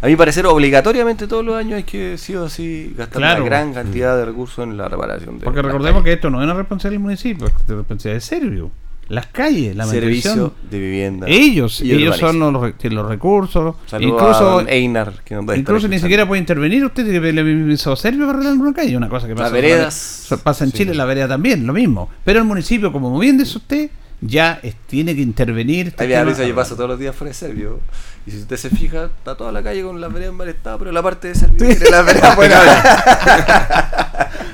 [0.04, 3.42] A mi parecer, obligatoriamente todos los años hay que, sí o sí, gastar Claro.
[3.42, 6.04] una gran cantidad de recursos en la reparación de Porque las recordemos calles.
[6.04, 8.72] que esto no es una responsabilidad del municipio, es una responsabilidad de Servio.
[9.08, 11.28] Las calles, la Servicio de vivienda.
[11.30, 13.76] Ellos, ellos son los, los recursos.
[13.86, 17.96] Saludos a incluso Einar, que nos incluso ni siquiera puede intervenir usted que le hizo
[17.96, 18.98] Servio para arreglar una calle.
[18.98, 20.24] Una cosa que Las pasa, veredas.
[20.26, 20.44] otra vez.
[20.44, 20.78] pasa en Sí.
[20.80, 22.10] Chile, la vereda también, lo mismo.
[22.26, 23.90] Pero el municipio, como bien dice usted,
[24.22, 25.88] ya es- tiene que intervenir.
[25.88, 26.32] este da tema.
[26.32, 27.80] risa, yo paso todos los días fuera de Servio.
[28.26, 30.80] Y si usted se fija, está toda la calle con las veredas en mal estado,
[30.80, 32.64] pero la parte de Servio tiene las veredas buenas.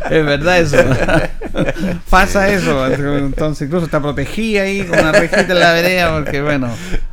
[0.09, 0.77] Es verdad eso.
[2.09, 2.87] Pasa eso.
[2.87, 6.67] Entonces incluso está protegida ahí con una rejita en la vereda porque bueno,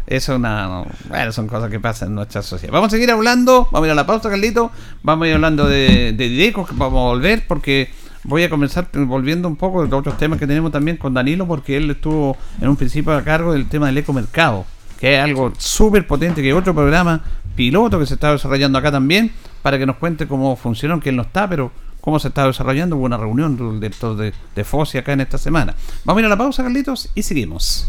[0.07, 0.67] eso es una...
[0.67, 2.73] no, bueno, son cosas que pasan en nuestra sociedad.
[2.73, 3.69] Vamos a seguir hablando.
[3.71, 4.71] Vamos a ir a la pausa, Carlito.
[5.03, 7.91] Vamos a ir hablando de, de que vamos a volver porque
[8.25, 11.47] voy a comenzar volviendo un poco de los otros temas que tenemos también con Danilo
[11.47, 14.65] porque él estuvo en un principio a cargo del tema del ecomercado,
[14.99, 17.23] que es algo súper potente, que es otro programa
[17.55, 19.33] piloto que se está desarrollando acá también,
[19.63, 22.97] para que nos cuente cómo funcionó, que él no está, pero cómo se está desarrollando.
[22.97, 25.75] Hubo una reunión del director de, de FOSI acá en esta semana.
[26.05, 27.87] Vamos a ir a la pausa, Carlitos, y seguimos.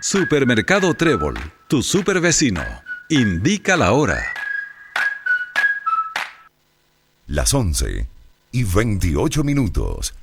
[0.00, 1.34] Supermercado Trébol,
[1.66, 2.62] tu super vecino.
[3.08, 4.22] Indica la hora.
[7.26, 8.06] Las 11
[8.52, 10.14] y 28 minutos.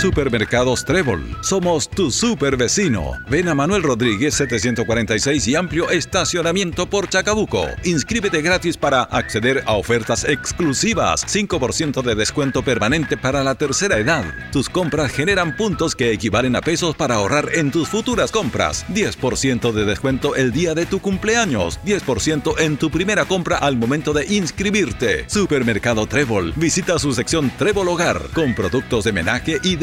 [0.00, 3.12] Supermercados Trébol, somos tu super vecino.
[3.28, 7.66] Ven a Manuel Rodríguez 746 y amplio estacionamiento por Chacabuco.
[7.84, 11.26] Inscríbete gratis para acceder a ofertas exclusivas.
[11.26, 14.24] 5% de descuento permanente para la tercera edad.
[14.52, 18.86] Tus compras generan puntos que equivalen a pesos para ahorrar en tus futuras compras.
[18.88, 21.78] 10% de descuento el día de tu cumpleaños.
[21.84, 25.28] 10% en tu primera compra al momento de inscribirte.
[25.28, 26.54] Supermercado Trébol.
[26.56, 29.76] Visita su sección Trébol Hogar con productos de menaje y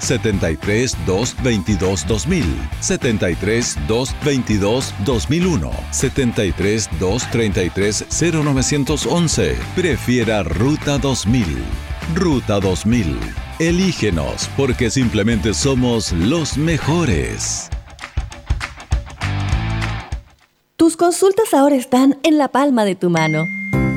[0.00, 2.44] 73 222 2000,
[2.80, 9.56] 73 222 2001, 73 233 0911.
[9.76, 11.44] Prefiera Ruta 2000.
[12.14, 13.18] Ruta 2000.
[13.58, 17.68] Elígenos porque simplemente somos los mejores.
[20.76, 23.44] Tus consultas ahora están en la palma de tu mano.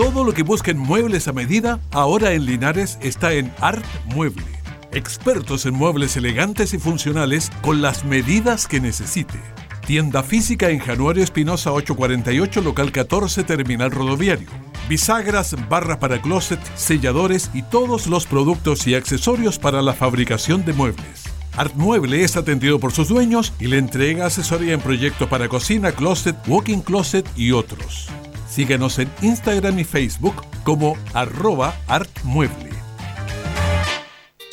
[0.00, 4.46] Todo lo que busquen muebles a medida, ahora en Linares está en Art Mueble.
[4.92, 9.38] Expertos en muebles elegantes y funcionales con las medidas que necesite.
[9.86, 14.48] Tienda física en Januario Espinosa 848, local 14, terminal rodoviario.
[14.88, 20.72] Bisagras, barras para closet, selladores y todos los productos y accesorios para la fabricación de
[20.72, 21.24] muebles.
[21.58, 25.92] Art Mueble es atendido por sus dueños y le entrega asesoría en proyectos para cocina,
[25.92, 28.08] closet, walking closet y otros.
[28.50, 30.34] Síguenos en Instagram y Facebook
[30.64, 32.69] como arroba artmueble.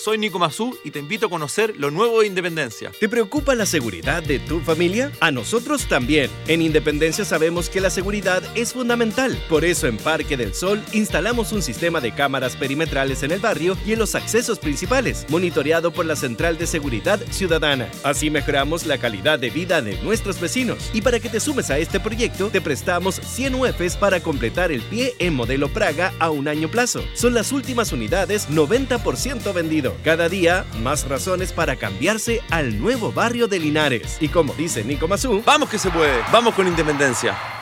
[0.08, 2.93] Soy Nico Mazú y te invito a conocer lo nuevo de Independencia.
[2.98, 5.12] ¿Te preocupa la seguridad de tu familia?
[5.20, 6.32] A nosotros también.
[6.48, 9.38] En Independencia sabemos que la seguridad es fundamental.
[9.50, 13.78] Por eso en Parque del Sol instalamos un sistema de cámaras perimetrales en el barrio
[13.86, 17.89] y en los accesos principales, monitoreado por la Central de Seguridad Ciudadana.
[18.06, 20.89] Así mejoramos la calidad de vida de nuestros vecinos.
[20.93, 24.84] Y para que te sumes a este proyecto, te prestamos 100 UFs para completar el
[24.84, 27.04] pie en modelo Praga a un año plazo.
[27.13, 29.96] Son las últimas unidades 90% vendido.
[30.03, 34.17] Cada día, más razones para cambiarse al nuevo barrio de Linares.
[34.19, 36.21] Y como dice Nico Mazú, ¡Vamos que se puede!
[36.31, 37.57] ¡Vamos con Independencia!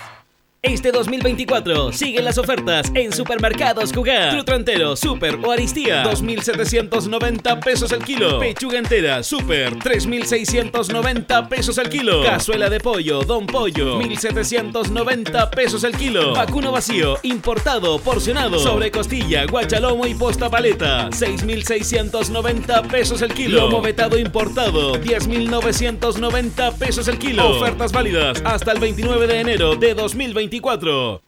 [0.65, 4.32] Este 2024 siguen las ofertas en Supermercados Jugar.
[4.32, 8.39] Fruto entero, Super o Aristía, 2.790 pesos al kilo.
[8.39, 12.23] Pechuga entera, Super, 3.690 pesos al kilo.
[12.23, 16.34] Cazuela de pollo, Don Pollo, 1.790 pesos al kilo.
[16.34, 18.58] Vacuno vacío, importado, porcionado.
[18.58, 23.62] Sobre costilla, guachalomo y posta paleta, 6.690 pesos el kilo.
[23.62, 27.51] Lomo vetado importado, 10.990 pesos el kilo.
[27.60, 30.54] Ofertas válidas hasta el 29 de enero de 2024.
[30.61, 31.24] 24.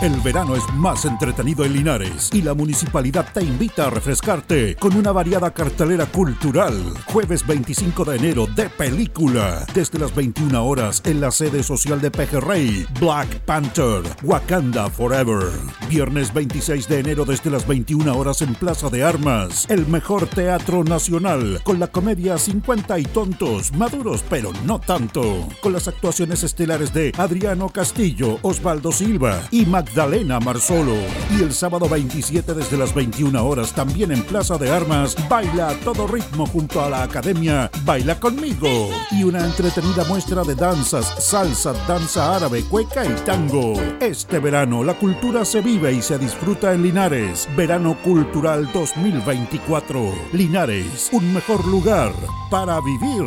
[0.00, 4.94] El verano es más entretenido en Linares y la municipalidad te invita a refrescarte con
[4.94, 6.94] una variada cartelera cultural.
[7.06, 12.12] Jueves 25 de enero de película, desde las 21 horas en la sede social de
[12.12, 15.50] Pejerrey, Black Panther, Wakanda Forever.
[15.90, 20.84] Viernes 26 de enero desde las 21 horas en Plaza de Armas, el mejor teatro
[20.84, 26.94] nacional con la comedia 50 y tontos, maduros pero no tanto, con las actuaciones estelares
[26.94, 30.96] de Adriano Castillo, Osvaldo Silva y Magdalena Marzolo.
[31.36, 35.74] Y el sábado 27 desde las 21 horas también en Plaza de Armas, baila a
[35.80, 38.68] todo ritmo junto a la Academia Baila conmigo.
[39.10, 43.74] Y una entretenida muestra de danzas, salsa, danza árabe, cueca y tango.
[44.00, 47.48] Este verano la cultura se vive y se disfruta en Linares.
[47.56, 50.14] Verano Cultural 2024.
[50.34, 52.12] Linares, un mejor lugar
[52.50, 53.24] para vivir.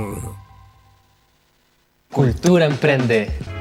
[2.11, 3.60] Cultura Emprende.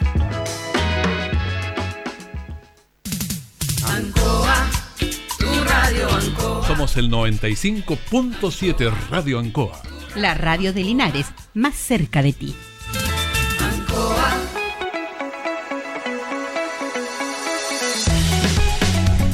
[6.81, 9.79] Somos el 95.7 Radio Ancoa.
[10.15, 12.55] La radio de Linares, más cerca de ti.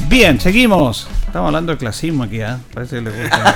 [0.08, 1.08] Bien, seguimos.
[1.26, 2.58] Estamos hablando de clasismo aquí, ¿ah?
[2.72, 3.54] Parece que les gusta.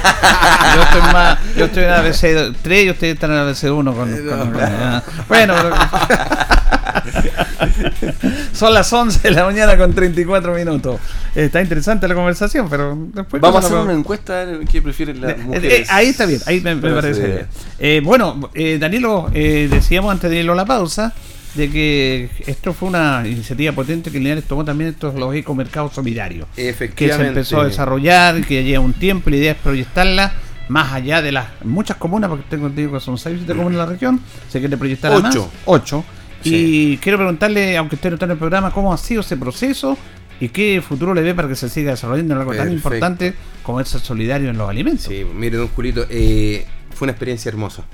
[0.75, 1.39] Yo estoy más.
[1.57, 4.11] Yo estoy en ABC 3 y ustedes están en ABC 1 con.
[4.27, 5.03] con- ah.
[5.29, 5.77] Bueno, pero-
[8.53, 11.01] Son las 11 de la mañana con 34 minutos.
[11.35, 13.41] Está interesante la conversación, pero después.
[13.41, 15.73] Vamos a hacer una encuesta que prefieren las eh, mujeres.
[15.81, 17.47] Eh, ahí está bien, ahí me, parece bien.
[17.79, 21.13] Eh, bueno, eh, Danilo, eh, decíamos antes de irlo a la pausa
[21.55, 26.47] de que esto fue una iniciativa potente que Linares tomó también estos los ecomercados solidarios.
[26.55, 30.33] Que se empezó a desarrollar, que lleva un tiempo, la idea es proyectarla
[30.69, 33.79] más allá de las muchas comunas, porque tengo entendido que son 6 7 comunas en
[33.79, 35.37] la región, se quiere proyectar a más,
[35.67, 36.05] 8.
[36.45, 39.97] Y quiero preguntarle, aunque usted no está en el programa, cómo ha sido ese proceso
[40.41, 43.89] y qué futuro le ve para que se siga desarrollando algo tan importante como es
[43.89, 45.05] ser solidario en los alimentos.
[45.05, 47.85] Sí, mire, don Julito, eh, fue una experiencia hermosa.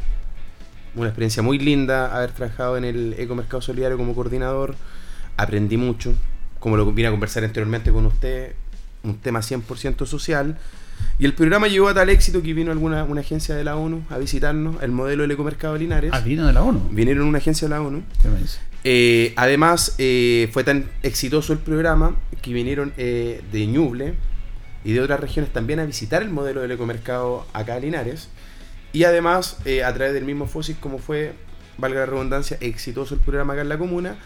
[0.94, 4.74] Una experiencia muy linda haber trabajado en el Ecomercado Solidario como coordinador.
[5.36, 6.14] Aprendí mucho,
[6.58, 8.54] como lo vine a conversar anteriormente con usted,
[9.02, 10.58] un tema 100% social
[11.18, 14.04] y el programa llegó a tal éxito que vino alguna una agencia de la ONU
[14.10, 16.10] a visitarnos, el modelo del Ecomercado de Linares.
[16.14, 16.88] Ah, vino de la ONU.
[16.92, 18.02] Vinieron una agencia de la ONU.
[18.22, 18.58] ¿Qué me dice?
[18.84, 24.14] Eh, además, eh, fue tan exitoso el programa que vinieron eh, de Ñuble
[24.84, 28.28] y de otras regiones también a visitar el modelo del ecomercado acá a Linares.
[28.92, 31.32] Y además, eh, a través del mismo FOSIS, como fue,
[31.78, 34.16] valga la redundancia, exitoso el programa acá en la comuna,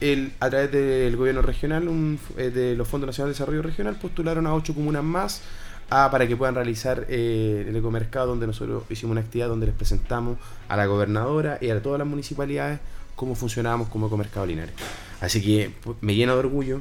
[0.00, 3.96] el, a través del gobierno regional, un- eh, de los Fondos Nacionales de Desarrollo Regional,
[3.96, 5.42] postularon a ocho comunas más
[5.90, 9.74] a- para que puedan realizar eh, el ecomercado, donde nosotros hicimos una actividad donde les
[9.74, 12.80] presentamos a la gobernadora y a todas las municipalidades
[13.14, 14.74] cómo funcionábamos como ecomercado Linares.
[15.20, 15.70] Así que
[16.02, 16.80] me llena de orgullo,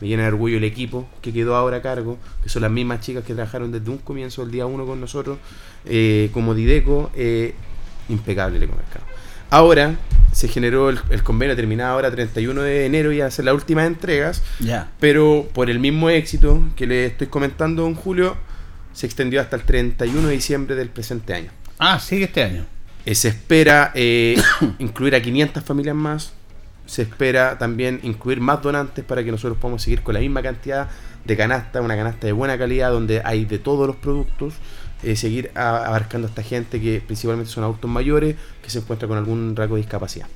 [0.00, 3.00] me llena de orgullo el equipo que quedó ahora a cargo, que son las mismas
[3.00, 5.38] chicas que trabajaron desde un comienzo, el día uno con nosotros,
[5.86, 7.54] eh, como Dideco, eh,
[8.10, 9.04] impecable el ecomercado.
[9.48, 9.96] Ahora
[10.40, 13.86] se generó el, el convenio terminado ahora 31 de enero y a hacer las últimas
[13.86, 14.90] entregas, Ya.
[14.98, 18.38] pero por el mismo éxito que le estoy comentando, don Julio,
[18.94, 21.50] se extendió hasta el 31 de diciembre del presente año.
[21.78, 22.64] Ah, sigue este año.
[23.04, 24.36] Eh, se espera eh,
[24.78, 26.32] incluir a 500 familias más.
[26.86, 30.88] Se espera también incluir más donantes para que nosotros podamos seguir con la misma cantidad
[31.26, 34.54] de canasta, una canasta de buena calidad donde hay de todos los productos.
[35.02, 39.08] Eh, seguir a- abarcando a esta gente que principalmente son adultos mayores que se encuentran
[39.08, 40.26] con algún rasgo de discapacidad.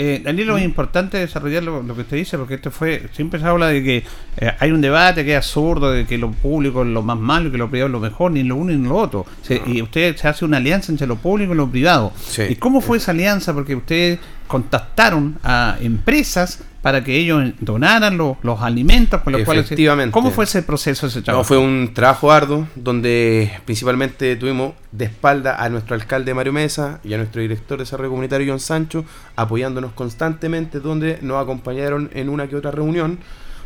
[0.00, 3.46] Eh, Daniel, es importante desarrollar lo, lo que usted dice, porque esto fue, siempre se
[3.46, 3.96] habla de que
[4.36, 7.48] eh, hay un debate que es absurdo, de que lo público es lo más malo
[7.48, 9.26] y que lo privado es lo mejor, ni lo uno ni lo otro.
[9.42, 12.12] Se- Y usted se hace una alianza entre lo público y lo privado.
[12.28, 12.42] Sí.
[12.48, 13.52] ¿Y cómo fue esa alianza?
[13.52, 19.66] Porque ustedes contactaron a empresas para que ellos donaran los, los alimentos con los cuales...
[19.66, 20.10] Efectivamente.
[20.10, 21.42] ¿Cómo fue ese proceso, ese trabajo?
[21.42, 27.00] No, fue un trabajo arduo donde principalmente tuvimos de espalda a nuestro alcalde Mario Mesa
[27.04, 29.04] y a nuestro director de desarrollo comunitario John Sancho
[29.36, 33.18] apoyándonos constantemente donde nos acompañaron en una que otra reunión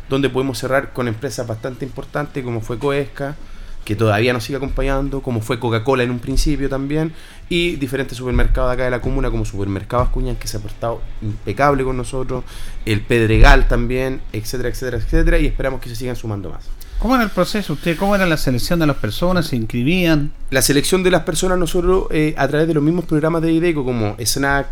[0.09, 3.37] donde pudimos cerrar con empresas bastante importantes como fue Coesca
[3.85, 7.13] que todavía nos sigue acompañando, como fue Coca-Cola en un principio también,
[7.49, 11.01] y diferentes supermercados de acá de la comuna, como Supermercado Ascuñán, que se ha portado
[11.21, 12.43] impecable con nosotros,
[12.85, 16.69] el Pedregal también, etcétera, etcétera, etcétera, y esperamos que se sigan sumando más.
[16.99, 17.73] ¿Cómo era el proceso?
[17.73, 19.47] ¿Usted cómo era la selección de las personas?
[19.47, 20.31] ¿Se inscribían?
[20.51, 23.83] La selección de las personas nosotros eh, a través de los mismos programas de IDECO
[23.83, 24.67] como Snack,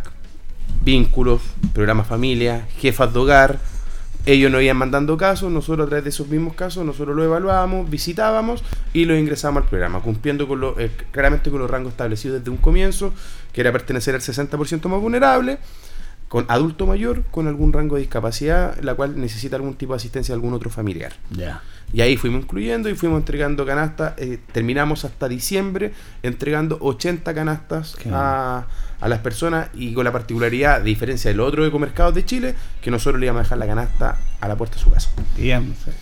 [0.84, 1.42] Vínculos,
[1.74, 3.60] Programa Familia, Jefas de Hogar,
[4.26, 7.90] ellos nos iban mandando casos, nosotros a través de esos mismos casos nosotros los evaluábamos,
[7.90, 8.64] visitábamos
[8.94, 12.52] y los ingresábamos al programa, cumpliendo con lo, eh, claramente con los rangos establecidos desde
[12.52, 13.14] un comienzo,
[13.52, 15.58] que era pertenecer al 60% más vulnerable,
[16.28, 20.34] con adulto mayor, con algún rango de discapacidad, la cual necesita algún tipo de asistencia
[20.34, 21.12] de algún otro familiar.
[21.30, 21.62] Ya.
[21.92, 24.14] Y ahí fuimos incluyendo y fuimos entregando canastas.
[24.18, 25.92] eh, terminamos hasta diciembre
[26.24, 28.66] entregando 80 canastas a,
[29.02, 32.90] a las personas y con la particularidad, de diferencia del otro ecomercados de Chile, que
[32.92, 35.10] nosotros le íbamos a dejar la canasta a la puerta de su casa.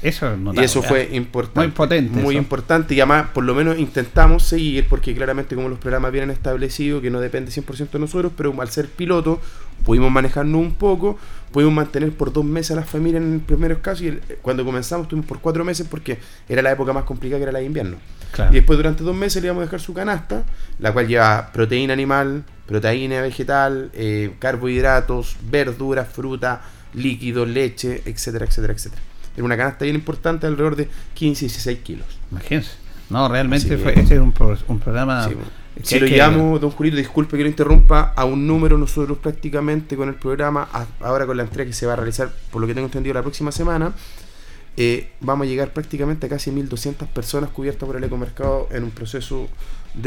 [0.01, 0.83] Eso y eso ¿eh?
[0.87, 1.59] fue importante.
[1.61, 2.41] Muy potente Muy eso.
[2.43, 7.01] importante y además por lo menos intentamos seguir porque claramente como los programas vienen establecidos,
[7.01, 9.41] que no depende 100% de nosotros, pero al ser piloto
[9.85, 11.17] pudimos manejarnos un poco,
[11.51, 14.63] pudimos mantener por dos meses a las familias en los primeros casos y el- cuando
[14.65, 17.65] comenzamos estuvimos por cuatro meses porque era la época más complicada que era la de
[17.65, 17.97] invierno.
[18.31, 18.51] Claro.
[18.51, 20.43] Y después durante dos meses le íbamos a dejar su canasta,
[20.79, 26.61] la cual lleva proteína animal, proteína vegetal, eh, carbohidratos, verduras, fruta,
[26.93, 29.01] líquido, leche, etcétera, etcétera, etcétera.
[29.35, 32.05] Era una canasta bien importante, alrededor de 15 y 16 kilos.
[32.31, 32.71] Imagínense.
[33.09, 35.27] No, realmente fue, que- ese es un, pro- un programa...
[35.27, 35.35] Sí,
[35.77, 39.95] que Si lo que- don Julito, disculpe que lo interrumpa, a un número nosotros prácticamente
[39.95, 42.67] con el programa, a- ahora con la entrega que se va a realizar, por lo
[42.67, 43.93] que tengo entendido, la próxima semana,
[44.77, 48.91] eh, vamos a llegar prácticamente a casi 1.200 personas cubiertas por el ecomercado en un
[48.91, 49.47] proceso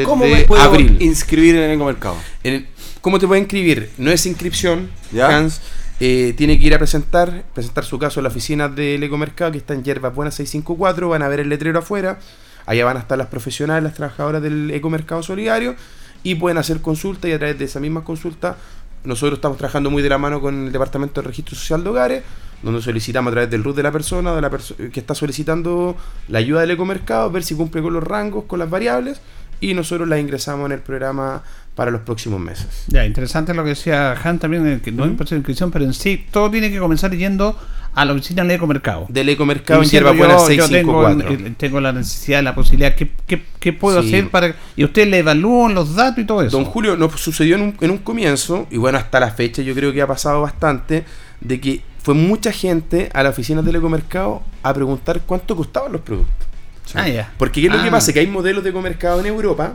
[0.04, 0.96] ¿Cómo me puedo abril.
[1.00, 1.96] inscribir en el?
[2.44, 2.66] En el-
[3.00, 3.90] ¿Cómo te puedes inscribir?
[3.98, 5.36] No es inscripción, ¿Ya?
[5.36, 5.60] Hans.
[6.00, 9.58] eh, tiene que ir a presentar, presentar su caso en la oficina del Ecomercado, que
[9.58, 11.08] está en Yerbas Buenas 654.
[11.08, 12.18] Van a ver el letrero afuera.
[12.66, 15.74] Allá van a estar las profesionales, las trabajadoras del Ecomercado Solidario.
[16.22, 18.56] Y pueden hacer consultas y a través de esa misma consulta
[19.04, 22.22] nosotros estamos trabajando muy de la mano con el Departamento de Registro Social de Hogares,
[22.62, 25.96] donde solicitamos a través del RUT de la persona, de la perso- que está solicitando
[26.28, 29.20] la ayuda del ecomercado, ver si cumple con los rangos, con las variables,
[29.62, 31.42] y nosotros las ingresamos en el programa
[31.74, 32.84] para los próximos meses.
[32.88, 35.70] Ya, interesante lo que decía Han también, eh, que no hay un proceso de inscripción,
[35.70, 37.58] pero en sí todo tiene que comenzar yendo
[37.94, 39.06] a la oficina del ecomercado.
[39.08, 41.46] Del ecomercado en Hierba Buena yo, yo tengo, 654.
[41.48, 44.08] eh, tengo la necesidad, la posibilidad, ¿qué, qué, qué puedo Sí.
[44.08, 44.54] hacer para...?
[44.76, 46.56] Y ustedes le evalúan los datos y todo eso.
[46.56, 49.74] Don Julio, nos sucedió en un, en un comienzo, y bueno, hasta la fecha yo
[49.74, 51.04] creo que ha pasado bastante,
[51.40, 56.00] de que fue mucha gente a la oficina del ecomercado a preguntar cuánto costaban los
[56.00, 56.46] productos.
[56.94, 57.32] Ah, ya.
[57.38, 57.92] Porque ¿qué es lo que Ah.
[57.92, 58.12] pasa?
[58.12, 59.72] Que hay modelos de ecomercado en Europa,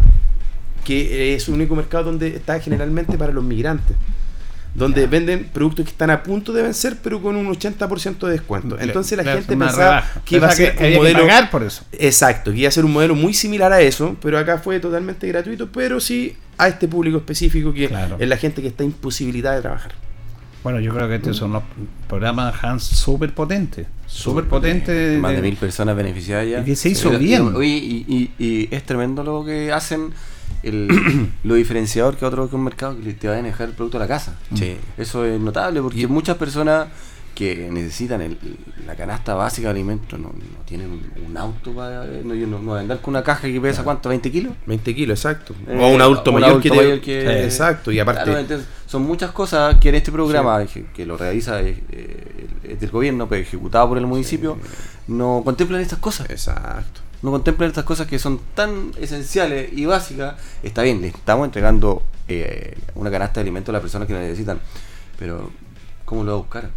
[0.85, 3.95] que es un ecomercado donde está generalmente para los migrantes.
[4.75, 8.77] Donde venden productos que están a punto de vencer, pero con un 80% de descuento.
[8.79, 10.21] Entonces la gente pensaba rebaja.
[10.23, 11.19] que iba a ser un modelo.
[11.21, 11.83] pagar por eso.
[11.93, 15.27] Exacto, que iba a ser un modelo muy similar a eso, pero acá fue totalmente
[15.27, 17.85] gratuito, pero sí a este público específico que
[18.19, 19.93] es la gente que está imposibilitada de trabajar.
[20.67, 21.63] Bueno, yo creo que estos son los
[22.09, 23.87] programas Hans súper potentes.
[24.05, 25.17] Súper potentes.
[25.17, 26.59] Más de mil personas beneficiadas ya.
[26.59, 27.45] Y que se hizo bien.
[27.53, 28.05] y- oye, y,
[28.37, 30.11] y- y es tremendo lo que hacen,
[30.63, 33.95] el, lo diferenciador que otro que un mercado que te va a dejar el producto
[33.97, 34.35] a la casa.
[34.55, 34.75] Sí.
[34.97, 36.87] Eso es notable porque muchas personas
[37.37, 38.37] que necesitan el-
[38.87, 42.99] la canasta básica de alimentos no, no tienen un, un auto para no, no, andar
[42.99, 44.53] con una caja que pesa cuánto 20 kilos.
[44.65, 45.53] 20 kilos exacto.
[45.67, 48.67] Eh, o un adulto un mayor adulto que, mayor que- exacto y aparte Claro, entonces,
[48.87, 52.47] son muchas cosas que en este programa que, que lo realiza eh, eh,
[52.81, 54.57] el- gobierno pero ejecutado por el municipio
[55.07, 56.27] no contemplan estas cosas.
[56.31, 57.01] Exacto.
[57.21, 60.35] No contemplan estas cosas que son tan esenciales y básicas.
[60.63, 64.19] Está bien le estamos entregando eh, una canasta de alimentos a las personas que lo
[64.21, 64.59] necesitan
[65.19, 65.51] pero
[66.03, 66.69] ¿cómo lo va a buscar?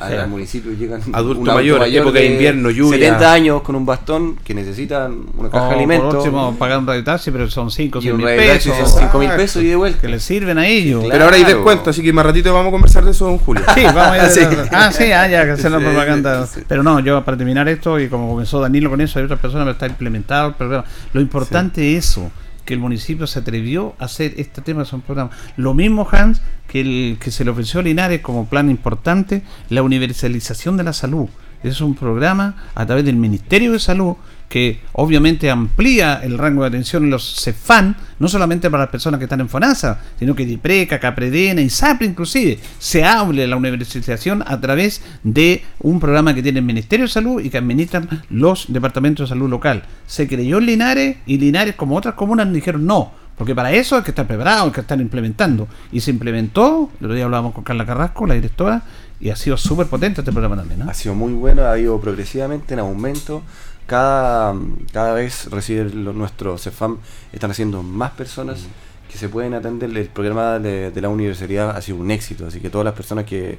[0.00, 2.98] Al, municipio llegan adulto un mayor, época de invierno, lluvia.
[2.98, 6.86] 70 años con un bastón que necesitan una caja O, de alimentos Por pagar un
[6.86, 8.76] radio taxi, pero son 5 o Y 6 un mil pesos.
[8.76, 10.00] son 5 mil pesos y de vuelta.
[10.00, 11.04] Que les sirven a ellos.
[11.10, 13.62] pero ahora hay descuento así que más ratito vamos a conversar de eso don Julio
[13.74, 14.40] Sí, vamos a ir Sí.
[14.72, 16.46] Ah, sí, ah, ya, que hacer la propaganda.
[16.46, 16.66] sí, sí.
[16.68, 19.64] Pero no, yo para terminar esto, y como comenzó Danilo con eso, hay otras personas,
[19.64, 20.84] pero está implementado el programa.
[21.12, 22.30] Lo importante es eso,
[22.68, 25.34] que el municipio se atrevió a hacer este tema, son programas.
[25.56, 29.82] Lo mismo, Hans, que el que se le ofreció a Linares como plan importante, la
[29.82, 31.30] universalización de la salud.
[31.62, 34.16] Es un programa a través del Ministerio de Salud
[34.48, 39.18] que obviamente amplía el rango de atención en los CEFAN, no solamente para las personas
[39.18, 44.42] que están en FONASA, sino que DIPRECA, CAPREDENA y SAPRE inclusive, se hable la universalización
[44.46, 48.66] a través de un programa que tiene el Ministerio de Salud y que administran los
[48.68, 49.84] departamentos de salud local.
[50.06, 54.02] Se creyó en Linares y Linares, como otras comunas, dijeron no, porque para eso hay
[54.02, 55.68] que estar preparado, hay que estar implementando.
[55.92, 58.82] Y se implementó, el otro día hablábamos con Carla Carrasco, la directora,
[59.20, 60.80] y ha sido súper potente este programa también.
[60.80, 60.90] ¿no?
[60.90, 63.42] ha sido muy bueno, ha ido progresivamente en aumento.
[63.86, 64.54] Cada,
[64.92, 66.98] cada vez recibe lo- nuestro CEFAM,
[67.32, 68.66] están haciendo más personas
[69.10, 69.96] que se pueden atender.
[69.96, 73.58] El programa de, la universidad ha sido un éxito, así que todas las personas que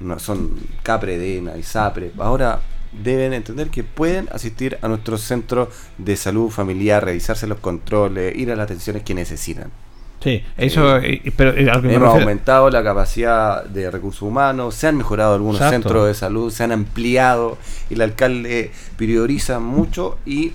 [0.00, 0.50] no, son
[0.82, 2.60] CAPRE, DENA y SAPRE, ahora
[2.92, 8.50] deben entender que pueden asistir a nuestro centro de salud familiar, revisarse los controles, ir
[8.52, 9.70] a las atenciones que necesitan.
[10.20, 15.34] Sí, eso, eh, pero eh, Hemos aumentado la capacidad de recursos humanos, se han mejorado
[15.34, 15.74] algunos Exacto.
[15.74, 17.56] centros de salud, se han ampliado,
[17.88, 20.52] el alcalde prioriza mucho y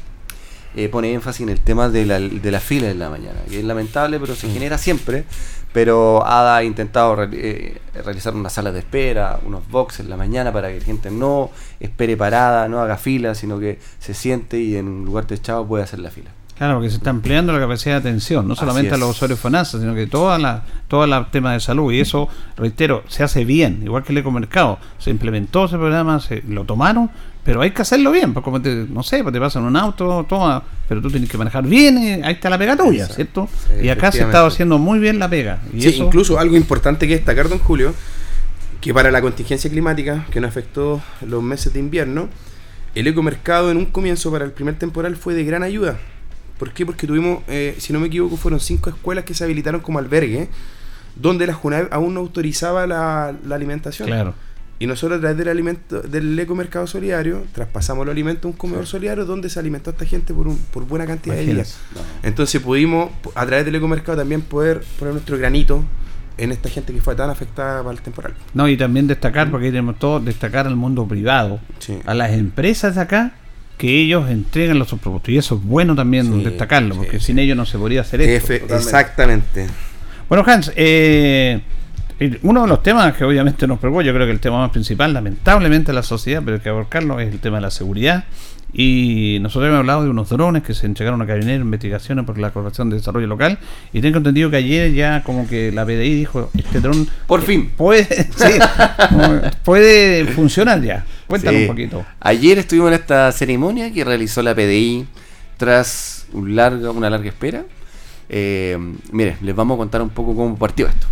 [0.77, 3.59] eh, pone énfasis en el tema de la, de la fila en la mañana, que
[3.59, 5.23] es lamentable, pero se genera siempre.
[5.71, 10.69] Pero ha intentado eh, realizar una sala de espera, unos boxes en la mañana para
[10.69, 11.49] que la gente no
[11.81, 15.83] espere parada, no haga fila, sino que se siente y en un lugar techado puede
[15.83, 16.31] hacer la fila.
[16.57, 19.79] Claro, porque se está ampliando la capacidad de atención, no solamente a los usuarios FONASA,
[19.79, 21.91] sino que toda la, toda la tema de salud.
[21.91, 24.79] Y eso, reitero, se hace bien, igual que el ecomercado.
[24.97, 27.11] Se implementó ese programa, se lo tomaron,
[27.43, 28.33] pero hay que hacerlo bien.
[28.33, 31.37] Porque como te, no sé, pues te pasan un auto, toma, pero tú tienes que
[31.37, 33.15] manejar bien, y ahí está la pega tuya, Exacto.
[33.15, 33.49] ¿cierto?
[33.67, 35.59] Sí, y acá se estaba haciendo muy bien la pega.
[35.73, 37.93] Y Sí, eso, incluso algo importante que destacar, don Julio,
[38.79, 42.29] que para la contingencia climática que nos afectó los meses de invierno,
[42.93, 45.97] el ecomercado en un comienzo para el primer temporal fue de gran ayuda.
[46.57, 46.85] ¿Por qué?
[46.85, 50.49] Porque tuvimos, eh, si no me equivoco, fueron cinco escuelas que se habilitaron como albergue,
[51.15, 54.07] donde la JUNAV aún no autorizaba la, la alimentación.
[54.07, 54.33] Claro.
[54.77, 58.85] Y nosotros a través del, alimento, del ecomercado solidario traspasamos los alimentos a un comedor
[58.85, 61.77] solidario donde se alimentó a esta gente por, un, por buena cantidad de días.
[62.23, 65.83] Entonces pudimos, a través del ecomercado, también poder poner nuestro granito
[66.37, 68.33] en esta gente que fue tan afectada para el temporal.
[68.53, 71.61] No, y también destacar, porque ahí tenemos todo, destacar al mundo privado,
[72.05, 73.33] a las empresas de acá,
[73.77, 75.29] que ellos entregan los productos.
[75.29, 78.21] Y eso es bueno también Sí, destacarlo, sí, porque sin ellos no se podría hacer
[78.21, 78.53] esto.
[78.53, 79.67] Exactamente.
[80.27, 81.61] Bueno, Hans, eh,
[82.43, 85.13] uno de los temas que obviamente nos preocupa, yo creo que el tema más principal,
[85.13, 88.25] lamentablemente, de la sociedad, pero hay que abarcarlo, es el tema de la seguridad.
[88.77, 92.37] Y nosotros hemos hablado de unos drones que se entregaron a Carabineros en investigaciones por
[92.37, 93.57] la Corporación de Desarrollo Local.
[93.93, 97.07] Y tengo entendido que ayer ya como que la PDI dijo, este dron...
[97.25, 97.71] Por fin.
[97.77, 98.03] Puede,
[98.35, 98.59] sí,
[99.63, 101.05] puede funcionar ya.
[101.27, 101.61] Cuéntanos Sí.
[101.63, 102.05] un poquito.
[102.19, 105.07] Ayer estuvimos en esta ceremonia que realizó la PDI
[105.57, 107.63] tras un larga, una larga espera,
[108.29, 108.77] eh,
[109.11, 111.07] mire, les vamos a contar un poco cómo partió esto.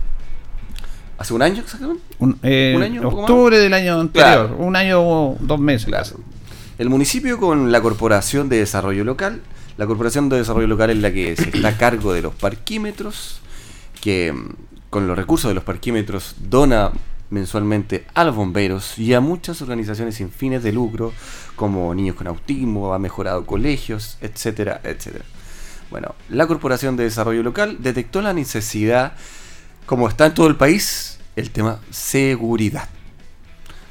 [1.17, 2.03] ¿Hace un año exactamente?
[2.19, 4.57] Un, eh, ¿Un año, octubre del año anterior, Claro.
[4.57, 5.85] un año o dos meses.
[5.87, 6.17] Claro.
[6.77, 9.41] El municipio con la Corporación de Desarrollo Local,
[9.77, 13.39] la Corporación de Desarrollo Local es la que se está a cargo de los parquímetros,
[14.01, 14.49] que mm,
[14.89, 16.91] con los recursos de los parquímetros dona
[17.33, 21.11] mensualmente a los bomberos y a muchas organizaciones sin fines de lucro,
[21.55, 25.25] como Niños con Autismo, ha mejorado colegios, etcétera, etcétera.
[25.89, 29.13] Bueno, la Corporación de Desarrollo Local detectó la necesidad,
[29.85, 32.87] como está en todo el país, el tema seguridad.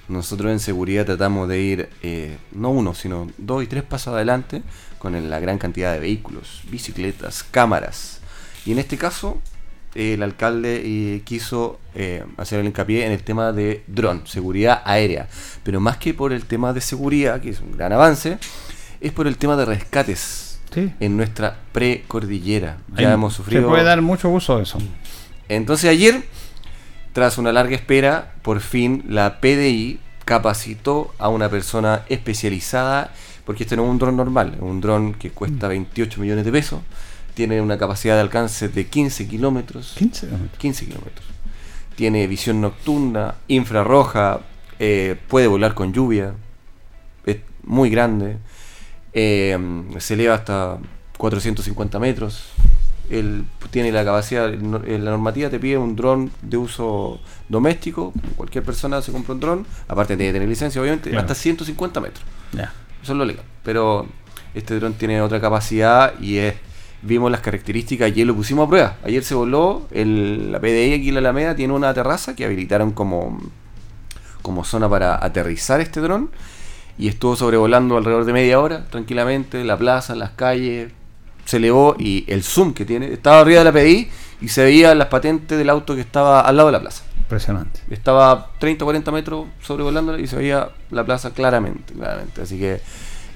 [0.08, 4.62] Nosotros en seguridad tratamos de ir eh, no uno, sino dos y tres pasos adelante
[4.98, 8.20] con la gran cantidad de vehículos, bicicletas, cámaras.
[8.64, 9.40] Y en este caso,
[9.94, 15.28] el alcalde eh, quiso eh, hacer el hincapié en el tema de dron, seguridad aérea.
[15.62, 18.38] Pero más que por el tema de seguridad, que es un gran avance,
[19.00, 20.90] es por el tema de rescates Sí.
[21.00, 22.78] en nuestra precordillera.
[22.96, 24.78] Ya Ahí hemos sufrido Se puede dar mucho uso de eso.
[25.50, 26.22] entonces ayer,
[27.12, 33.12] tras una larga espera, por fin la PDI capacitó a una persona especializada,
[33.44, 36.52] porque este no es un dron normal, es un dron que cuesta 28 millones de
[36.52, 36.80] pesos,
[37.34, 39.94] tiene una capacidad de alcance de 15 kilómetros.
[39.96, 40.28] 15
[40.58, 41.26] 15 kilómetros.
[41.96, 44.40] Tiene visión nocturna, infrarroja,
[44.78, 46.34] eh, puede volar con lluvia,
[47.26, 48.38] es muy grande,
[49.12, 49.58] eh,
[49.98, 50.78] se eleva hasta
[51.18, 52.50] 450 metros.
[53.10, 58.64] Él tiene la capacidad, eh, la normativa te pide un dron de uso doméstico, cualquier
[58.64, 61.22] persona se compra un dron, aparte tiene que tener licencia obviamente, Claro.
[61.22, 62.24] hasta 150 metros.
[62.52, 62.72] Ya.
[63.02, 63.44] Eso es lo legal.
[63.64, 64.06] Pero
[64.54, 66.54] este dron tiene otra capacidad y es
[67.02, 68.96] vimos las características, ayer lo pusimos a prueba.
[69.04, 72.92] Ayer se voló, el, la PDI aquí en la Alameda tiene una terraza que habilitaron
[72.92, 73.40] como,
[74.40, 76.30] como zona para aterrizar este dron
[76.98, 80.92] y estuvo sobrevolando alrededor de media hora tranquilamente, la plaza, las calles,
[81.44, 84.08] se elevó y el zoom que tiene, estaba arriba de la PDI
[84.40, 87.04] y se veía las patentes del auto que estaba al lado de la plaza.
[87.18, 87.80] Impresionante.
[87.90, 92.42] Estaba 30 o 40 metros sobrevolándola y se veía la plaza claramente, claramente.
[92.42, 92.80] Así que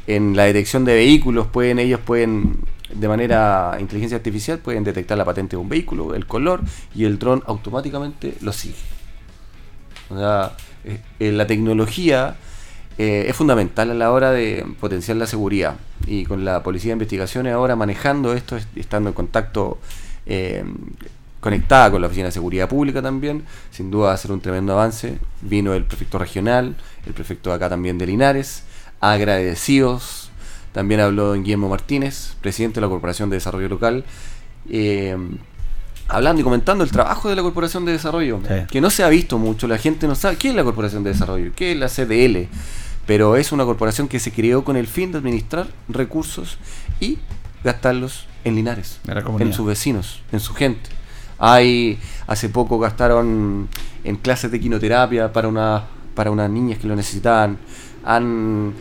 [0.06, 2.58] en la detección de vehículos pueden ellos pueden
[2.94, 6.60] de manera inteligencia artificial pueden detectar la patente de un vehículo, el color
[6.94, 8.76] y el dron automáticamente lo sigue.
[10.08, 10.52] O sea,
[10.84, 12.36] eh, eh, la tecnología
[12.96, 15.76] eh, es fundamental a la hora de potenciar la seguridad
[16.06, 19.78] y con la policía de investigaciones ahora manejando esto, est- estando en contacto
[21.40, 24.72] conectada con la Oficina de Seguridad Pública también, sin duda va a ser un tremendo
[24.72, 25.18] avance.
[25.42, 26.76] Vino el prefecto regional,
[27.06, 28.64] el prefecto acá también de Linares,
[29.00, 30.25] agradecidos.
[30.76, 34.04] También habló don Guillermo Martínez, presidente de la Corporación de Desarrollo Local,
[34.68, 35.16] eh,
[36.06, 39.38] hablando y comentando el trabajo de la Corporación de Desarrollo, que no se ha visto
[39.38, 42.48] mucho, la gente no sabe qué es la Corporación de Desarrollo, qué es la CDL,
[43.06, 46.58] pero es una corporación que se creó con el fin de administrar recursos
[47.00, 47.20] y
[47.64, 49.00] gastarlos en Linares,
[49.46, 50.90] en sus vecinos, en su gente.
[51.38, 53.68] Hay, hace poco gastaron
[54.04, 57.56] en clases de quinoterapia para una, para unas niñas que lo necesitaban.
[58.04, 58.74] Han-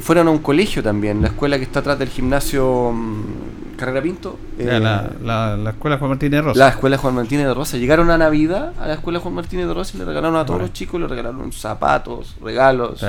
[0.00, 4.38] fueron a un colegio también, la escuela que está atrás del gimnasio mm, Carrera Pinto.
[4.58, 6.58] Eh, la, la, la escuela Juan Martínez de Rosa.
[6.58, 7.76] la escuela Juan Martínez de Rosa.
[7.78, 10.56] Llegaron a Navidad a la escuela Juan Martínez de Rosa y le regalaron a todos
[10.58, 10.66] Bueno.
[10.66, 13.00] los chicos, le regalaron zapatos, regalos.
[13.00, 13.06] Sí.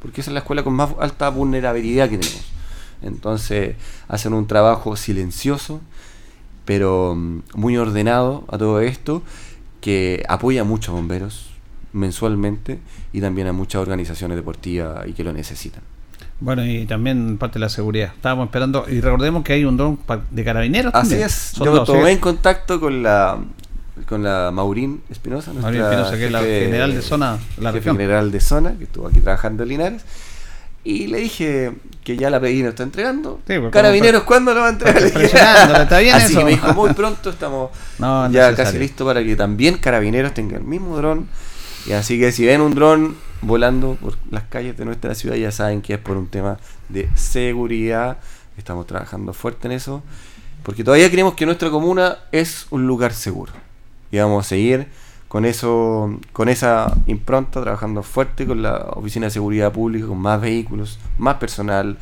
[0.00, 2.44] Porque esa es la escuela con más alta vulnerabilidad que tenemos.
[3.02, 3.76] Entonces
[4.08, 5.80] hacen un trabajo silencioso,
[6.64, 9.22] pero mm, muy ordenado a todo esto,
[9.80, 11.47] que apoya a muchos bomberos
[11.92, 12.78] mensualmente
[13.12, 15.82] y también a muchas organizaciones deportivas y que lo necesitan.
[16.40, 18.12] Bueno, y también parte de la seguridad.
[18.14, 19.98] Estábamos esperando, y recordemos que hay un dron
[20.30, 20.94] de carabineros.
[20.94, 21.26] Así también.
[21.26, 22.10] es, Son yo dos, tomé ¿sí?
[22.12, 23.38] en contacto con la
[24.08, 27.96] con la Maurín Espinosa, Maurín Espinosa, que es la general de zona la región.
[27.96, 30.02] general de zona, que estuvo aquí trabajando en Linares.
[30.84, 31.72] Y le dije
[32.04, 33.40] que ya la PDI nos está entregando.
[33.46, 35.02] Sí, porque Carabineros, ¿cuándo lo va a entregar?
[35.82, 36.38] ¿está bien Así eso?
[36.38, 38.64] que me dijo, muy pronto estamos No, es ya necesario.
[38.64, 41.28] casi listo para que también Carabineros tenga el mismo dron.
[41.88, 45.50] Y así que si ven un dron volando por las calles de nuestra ciudad, ya
[45.50, 46.58] saben que es por un tema
[46.90, 48.18] de seguridad.
[48.58, 50.02] Estamos trabajando fuerte en eso.
[50.62, 53.52] Porque todavía creemos que nuestra comuna es un lugar seguro.
[54.10, 54.88] Y vamos a seguir
[55.28, 60.42] con eso, con esa impronta, trabajando fuerte con la Oficina de Seguridad Pública, con más
[60.42, 61.96] vehículos, más personal,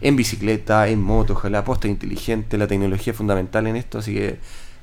[0.00, 4.38] en bicicleta, en moto, ojalá posta inteligente, la tecnología es fundamental en esto, así que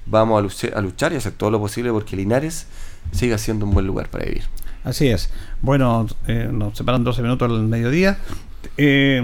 [0.05, 0.39] vamos
[0.73, 2.65] a luchar, y hacer todo lo posible porque Linares
[3.11, 4.43] siga siendo un buen lugar para vivir.
[4.83, 5.29] Así es.
[5.61, 8.17] Bueno, eh, nos separan 12 minutos al mediodía.
[8.77, 9.21] Eh,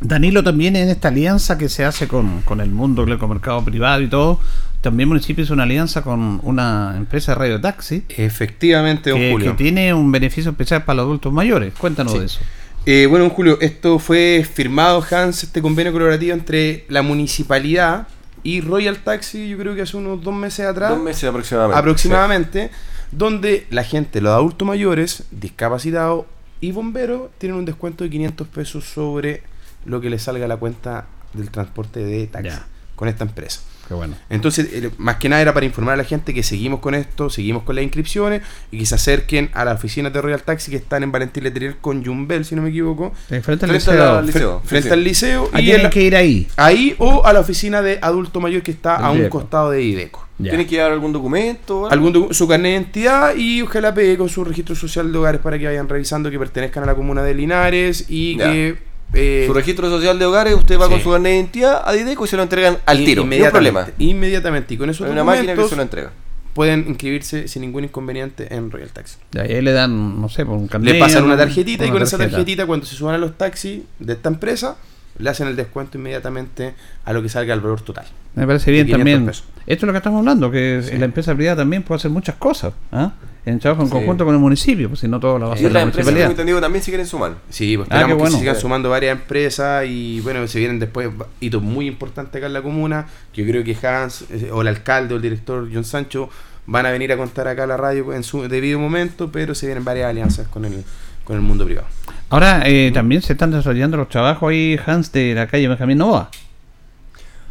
[0.00, 3.62] Danilo también en esta alianza que se hace con, con el mundo, con el mercado
[3.64, 4.40] privado y todo,
[4.80, 8.04] también el municipio hizo una alianza con una empresa de radiotaxi.
[8.08, 9.50] Efectivamente, don que, Julio.
[9.52, 11.74] que tiene un beneficio especial para los adultos mayores.
[11.74, 12.18] Cuéntanos Sí.
[12.18, 12.40] de eso.
[12.86, 18.08] Eh, bueno, Julio, esto fue firmado, Hans, este convenio colaborativo entre la municipalidad
[18.42, 20.90] y Royal Taxi, yo creo que hace unos dos meses atrás.
[20.90, 21.78] Dos meses aproximadamente.
[21.78, 22.70] Aproximadamente,
[23.12, 26.26] donde la gente, los adultos mayores, discapacitados
[26.60, 29.42] y bomberos, tienen un descuento de 500 pesos sobre
[29.84, 32.58] lo que les salga a la cuenta del transporte de taxi
[32.96, 33.60] con esta empresa.
[33.90, 34.14] Qué bueno.
[34.30, 37.28] Entonces, eh, más que nada era para informar a la gente que seguimos con esto,
[37.28, 40.76] seguimos con las inscripciones y que se acerquen a la oficina de Royal Taxi que
[40.76, 43.12] están en Valentín Letelier con Jumbel, si no me equivoco.
[43.26, 44.16] Frente al Frente liceo.
[44.18, 44.62] al liceo.
[44.64, 44.92] Frente sí.
[44.92, 45.50] al liceo.
[45.52, 46.46] Ahí y tienen en la- que ir ahí.
[46.56, 49.40] Ahí o a la oficina de adulto mayor que está El a un Ideco.
[49.40, 50.24] costado de Ideco.
[50.40, 51.90] ¿Tiene que llevar algún documento?
[51.90, 55.40] Algún docu- su carnet de identidad y ojalá pegue con su registro social de hogares
[55.40, 58.44] para que vayan revisando que pertenezcan a la comuna de Linares y Ya.
[58.52, 58.78] que
[59.12, 60.92] eh, su registro social de hogares, usted va sí.
[60.92, 63.22] con su carnet de identidad a Dideco y se lo entregan al tiro.
[63.22, 63.94] Un Inmediatamente, problema.
[63.98, 64.74] inmediatamente.
[64.74, 66.12] Y con Hay una máquina que se lo entrega.
[66.54, 69.16] pueden inscribirse sin ningún inconveniente en Royal Taxi.
[69.32, 70.94] Ya, y ahí le dan, no sé, por un carnet.
[70.94, 73.82] Le pasan una una- tarjetita y con esa tarjetita cuando se suban a los taxis
[73.98, 74.76] de esta empresa
[75.20, 78.06] le hacen el descuento inmediatamente a lo que salga el valor total.
[78.34, 79.26] Me parece bien 500 también.
[79.26, 79.44] pesos.
[79.66, 82.72] Esto es lo que estamos hablando, que la empresa privada también puede hacer muchas cosas.
[82.92, 83.12] ¿ah?
[83.46, 83.92] En trabajo en Sí.
[83.94, 85.92] conjunto con el municipio, pues si no todo lo va a Y hacer la tengo
[85.92, 86.30] municipalidad.
[86.30, 87.36] entendido, también si quieren sumar.
[87.48, 88.32] Sí, pues Ah, esperamos qué que bueno.
[88.36, 91.08] se sigan sumando varias empresas y bueno, se vienen después
[91.40, 94.68] hitos muy importantes acá en la comuna, que yo creo que Hans eh, o el
[94.68, 96.28] alcalde o el director John Sancho
[96.66, 99.66] van a venir a contar acá a la radio en su debido momento, pero se
[99.66, 100.84] vienen varias alianzas con el,
[101.24, 101.88] con el mundo privado.
[102.30, 106.30] Ahora eh, también se están desarrollando los trabajos ahí, Hans, de la calle Benjamín Nova.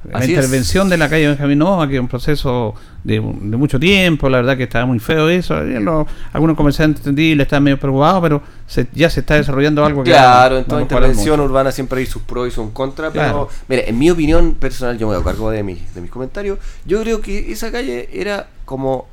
[0.09, 0.37] La Así es.
[0.37, 2.73] intervención de la calle Benjamín Nova, que es un proceso
[3.03, 5.61] de, de mucho tiempo, la verdad que estaba muy feo eso.
[5.61, 10.01] eh, lo- algunos comerciantes entendibles están medio preocupados, pero se- ya se está desarrollando algo
[10.05, 13.49] que Claro, en toda intervención urbana siempre hay sus pros y sus contras, pero Claro.
[13.67, 17.01] mire, en mi opinión personal, yo me hago cargo de, mis de mis comentarios, yo
[17.01, 19.07] creo que esa calle era como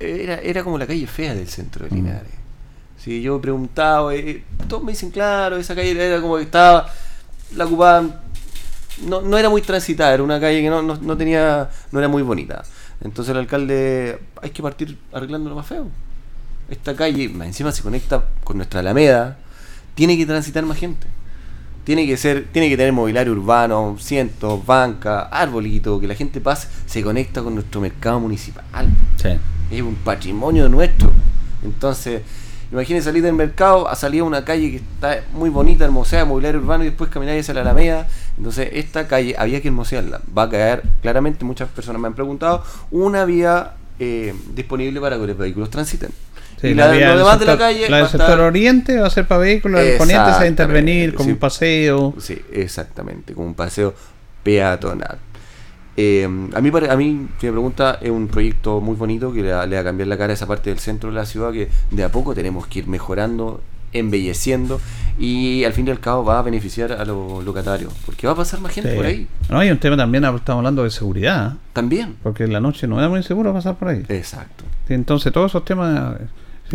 [0.00, 1.88] era, era como la calle fea del centro Mm.
[1.88, 2.41] de Linares.
[3.02, 6.88] Si yo he preguntado, eh, todos me dicen, claro, esa calle era como que estaba,
[7.56, 8.20] la ocupaban,
[9.06, 12.06] no, no era muy transitada, era una calle que no, no, no tenía, no era
[12.06, 12.62] muy bonita.
[13.02, 15.88] Entonces el alcalde, hay que partir arreglando lo más feo.
[16.70, 19.36] Esta calle, encima se conecta con nuestra Alameda,
[19.96, 21.08] tiene que transitar más gente.
[21.82, 26.68] Tiene que ser, tiene que tener mobiliario urbano, cientos, banca, arbolito, que la gente pase,
[26.86, 28.86] se conecta con nuestro mercado municipal.
[29.72, 31.10] Es un patrimonio nuestro.
[31.64, 32.22] Entonces,
[32.72, 36.60] imagínense salir del mercado a salir a una calle que está muy bonita, hermoseada, mobiliario
[36.60, 38.08] urbano y después caminar hacia la Alameda.
[38.36, 40.20] Entonces, esta calle había que hermosearla.
[40.36, 45.26] Va a caer, claramente, muchas personas me han preguntado, una vía eh, disponible para que
[45.26, 46.10] los vehículos transiten.
[46.60, 49.10] Sí, y la lo demás de la calle la del estar- sector oriente va a
[49.10, 51.32] ser para vehículos, el poniente se va a intervenir como sí.
[51.32, 52.14] un paseo.
[52.18, 53.92] Sí, exactamente, como un paseo
[54.44, 55.18] peatonal.
[55.96, 59.52] Eh, a mí, a mí, si me pregunta, es un proyecto muy bonito que le
[59.52, 61.52] va, le va a cambiar la cara a esa parte del centro de la ciudad
[61.52, 63.60] que de a poco tenemos que ir mejorando,
[63.92, 64.80] embelleciendo
[65.18, 68.36] y al fin y al cabo va a beneficiar a los locatarios, porque va a
[68.36, 68.96] pasar más gente Sí.
[68.96, 69.26] por ahí.
[69.50, 71.54] No, hay un tema también, estamos hablando de seguridad.
[71.74, 72.16] También.
[72.22, 74.02] Porque en la noche no era muy seguro pasar por ahí.
[74.08, 74.64] Exacto.
[74.88, 76.16] Entonces todos esos temas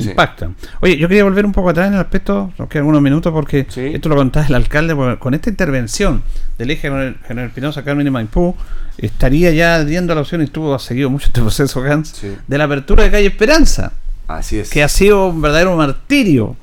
[0.04, 0.10] Sí.
[0.10, 0.56] impactan.
[0.82, 3.68] Oye, yo quería volver un poco atrás en el aspecto, nos quedan algunos minutos porque
[3.76, 6.24] esto lo contaba el alcalde, porque con esta intervención
[6.58, 8.56] del eje general, general Espinosa, Carmen y Maipú,
[8.98, 12.64] estaría ya viendo la opción y estuvo ha seguido mucho este proceso, Hans, de la
[12.66, 13.94] apertura de calle Esperanza.
[14.28, 14.70] Así es.
[14.70, 16.56] Que ha sido un verdadero martirio.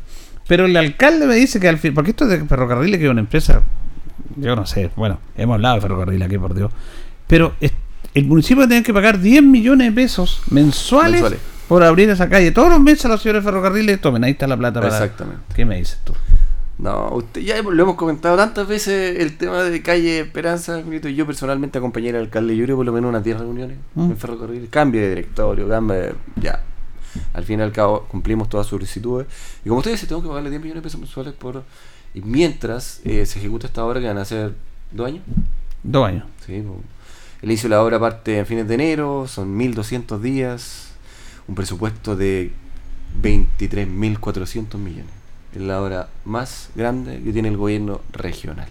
[0.46, 3.20] Pero el alcalde me dice que al fin, porque esto de ferrocarriles que es una
[3.20, 3.62] empresa,
[4.36, 6.70] yo no sé, bueno, hemos hablado de ferrocarril aquí por Dios,
[7.26, 7.54] pero
[8.14, 11.40] el municipio tiene que pagar 10 millones de pesos mensuales, Mensuales.
[11.68, 12.50] Por abrir esa calle.
[12.50, 14.92] Todos los meses los señores ferrocarriles, tomen, ahí está la plata para...
[14.92, 15.42] Exactamente.
[15.54, 16.12] ¿Qué me dices tú?
[16.76, 21.24] No, usted, ya lo hemos comentado tantas veces el tema de calle Esperanza, y yo
[21.24, 24.10] personalmente acompañé al alcalde, creo por lo menos unas 10 reuniones Mm.
[24.10, 26.60] en ferrocarril, cambio de directorio, cambio de, ya.
[27.32, 29.28] Al fin y al cabo cumplimos todas sus solicitudes.
[29.64, 31.62] Y como usted dice, tengo que pagarle 10 millones de pesos mensuales por...
[32.12, 34.52] Y mientras eh, se ejecuta esta obra que van a ser
[34.90, 35.22] dos años.
[35.84, 36.24] Dos años.
[36.44, 36.80] Sí, po.
[37.42, 40.83] el inicio de la obra parte en fines de enero, son 1.200 días,
[41.48, 42.52] un presupuesto de
[43.22, 45.12] 23.400 millones.
[45.54, 48.68] Es la obra más grande que tiene el gobierno regional.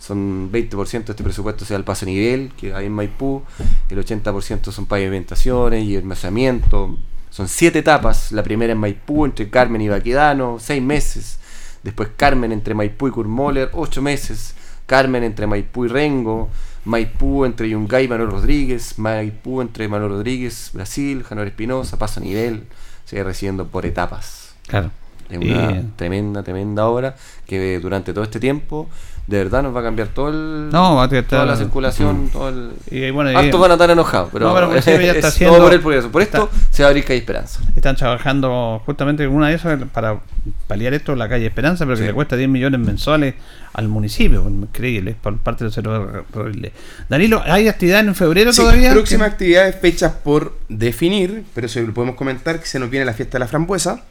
[0.00, 3.42] Son 20% de este presupuesto sea el paso a nivel, que hay en Maipú,
[3.90, 6.98] el 80% son pavimentaciones y hermosamiento.
[7.28, 11.38] Son siete etapas, la primera en Maipú, entre Carmen y Baquedano, seis meses.
[11.82, 14.54] Después Carmen entre Maipú y Kurmoller, ocho meses.
[14.86, 16.48] Carmen entre Maipú y Rengo.
[16.84, 18.98] Maipú entre Yungay y Manuel Rodríguez.
[18.98, 22.64] Maipú entre Manuel Rodríguez, Brasil, Januar Espinosa, paso a nivel.
[23.04, 24.54] Sigue recibiendo por etapas.
[24.66, 24.90] Claro.
[25.28, 27.14] Es una Y- tremenda, tremenda obra
[27.46, 28.88] que durante todo este tiempo
[29.30, 32.24] de verdad nos va a cambiar todo el, No, va a tener- toda la circulación,
[32.24, 32.28] Mm.
[32.30, 32.70] todo el...
[32.90, 35.34] Y, bueno, y- van a estar enojados, pero, No, pero el municipio ya está es
[35.34, 36.10] haciendo- todo por el progreso.
[36.10, 37.60] Por esto, está- se va a abrir calle Esperanza.
[37.76, 40.18] Están trabajando justamente en una de esas para
[40.66, 42.08] paliar esto la calle Esperanza, pero que Sí.
[42.08, 43.34] le cuesta 10 millones mensuales
[43.72, 44.42] al municipio.
[44.48, 45.86] Increíble, por parte del
[46.34, 46.72] horrible.
[47.08, 48.90] Danilo, ¿hay actividad en febrero Sí, todavía?
[48.92, 53.12] próximas actividades, fechas por definir, pero se lo podemos comentar que se nos viene la
[53.14, 54.02] fiesta de la frambuesa,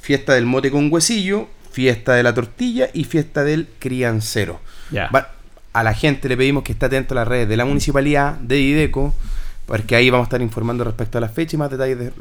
[0.00, 4.58] fiesta del mote con huesillo, fiesta de la tortilla y fiesta del criancero.
[5.14, 5.28] Va-
[5.72, 8.58] a la gente le pedimos que esté atento a las redes de la municipalidad, de
[8.58, 9.14] IDECO,
[9.64, 12.12] porque ahí vamos a estar informando respecto a la fecha y más detalles de-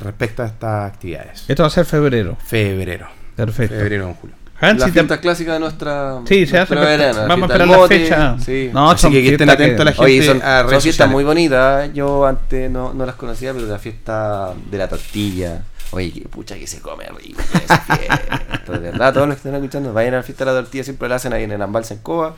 [0.00, 1.44] respecto a estas actividades.
[1.46, 2.38] Esto va a ser febrero.
[2.46, 3.06] Febrero.
[3.36, 3.74] Perfecto.
[3.76, 4.36] Febrero en julio.
[4.58, 6.20] Hans, la si te- fiesta clásica de nuestra.
[6.26, 6.74] Sí, se hace.
[6.74, 8.36] verana, Vamos a esperar la fecha.
[8.38, 8.70] Sí.
[8.72, 11.24] No, Así son que estén atentos a la gente Oye, son, a son fiestas muy
[11.24, 11.92] bonitas.
[11.92, 15.62] Yo antes no, no las conocía, pero la fiesta de la tortilla.
[15.94, 17.40] Oye, que pucha que se come rico
[18.72, 21.08] de verdad, todos los que están escuchando, vayan a la fiesta de la tortilla, siempre
[21.08, 22.34] la hacen ahí en el Ambalsa en Coba.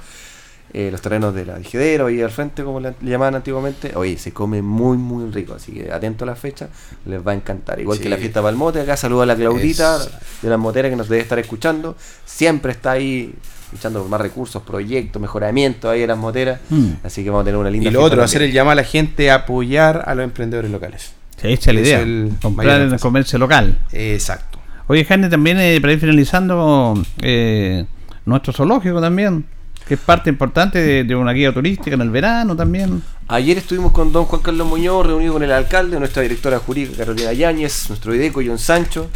[0.72, 3.92] eh, los terrenos de la Dijedero, ahí al frente, como le le llamaban antiguamente.
[3.94, 5.54] Oye, se come muy, muy rico.
[5.54, 6.68] Así que atento a la fecha,
[7.06, 7.80] les va a encantar.
[7.80, 8.02] Igual Sí.
[8.02, 9.98] que la fiesta Palmote, acá saludo a la Claudita
[10.42, 11.96] de las moteras que nos debe estar escuchando.
[12.26, 13.32] Siempre está ahí
[13.72, 16.60] luchando por más recursos, proyectos, mejoramientos ahí en las moteras.
[16.68, 16.88] Mm.
[17.04, 18.84] Así que vamos a tener una linda Y lo otro, hacer el llamado a la
[18.84, 21.12] gente a apoyar a los emprendedores locales.
[21.42, 22.00] Echa la Es idea.
[22.00, 23.78] el comprar en el comercio local.
[23.92, 24.58] Exacto.
[24.88, 27.84] Oye, Jaime, también eh, para ir finalizando, eh,
[28.24, 29.44] nuestro zoológico también,
[29.86, 33.02] que es parte importante de, de una guía turística en el verano también.
[33.28, 37.32] Ayer estuvimos con don Juan Carlos Muñoz, reunido con el alcalde, nuestra directora jurídica Carolina
[37.32, 39.08] Yáñez, nuestro IDECO John Sancho,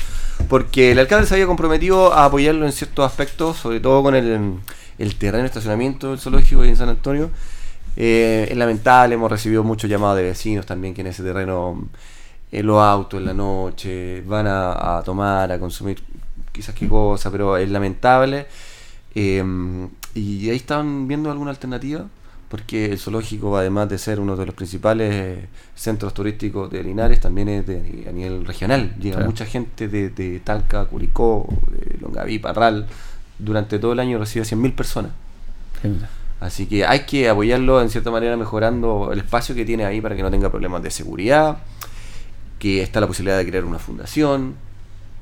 [0.49, 4.55] porque el alcalde se había comprometido a apoyarlo en ciertos aspectos, sobre todo con el,
[4.99, 7.31] el terreno de estacionamiento del zoológico en San Antonio.
[8.03, 11.87] Eh, es lamentable, hemos recibido muchos llamados de vecinos también que en ese terreno
[12.51, 16.03] eh, los autos en la noche van a, a tomar, a consumir
[16.51, 18.47] quizás qué cosa, pero es lamentable.
[19.15, 19.45] Eh,
[20.15, 22.07] y ahí están viendo alguna alternativa,
[22.49, 27.21] porque el zoológico, además de ser uno de los principales eh, centros turísticos de Linares,
[27.21, 28.95] también es de, a nivel regional.
[28.99, 29.31] Llega Claro.
[29.31, 32.87] mucha gente de, de Talca, Curicó, de Longaví, Parral.
[33.39, 35.13] Durante todo el año recibe 100.000 personas.
[36.41, 40.17] Así que hay que apoyarlo en cierta manera mejorando el espacio que tiene ahí para
[40.17, 41.59] que no tenga problemas de seguridad,
[42.59, 44.55] que está la posibilidad de crear una fundación,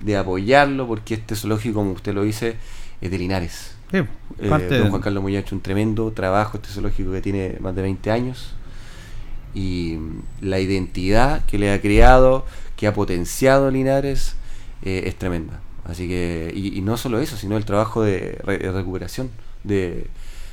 [0.01, 2.57] de apoyarlo, porque este zoológico, como usted lo dice,
[3.01, 3.75] es de Linares.
[3.91, 7.11] Sí, Eh, parte don de- Juan Carlos Muñoz ha hecho un tremendo trabajo, este zoológico
[7.11, 8.55] que tiene más de 20 años,
[9.55, 12.47] y mm, la identidad que le ha creado,
[12.77, 14.37] que ha potenciado Linares,
[14.83, 15.61] eh, es tremenda.
[15.85, 19.31] Así que, y, y no solo eso, sino el trabajo de re- de recuperación,
[19.65, 20.07] de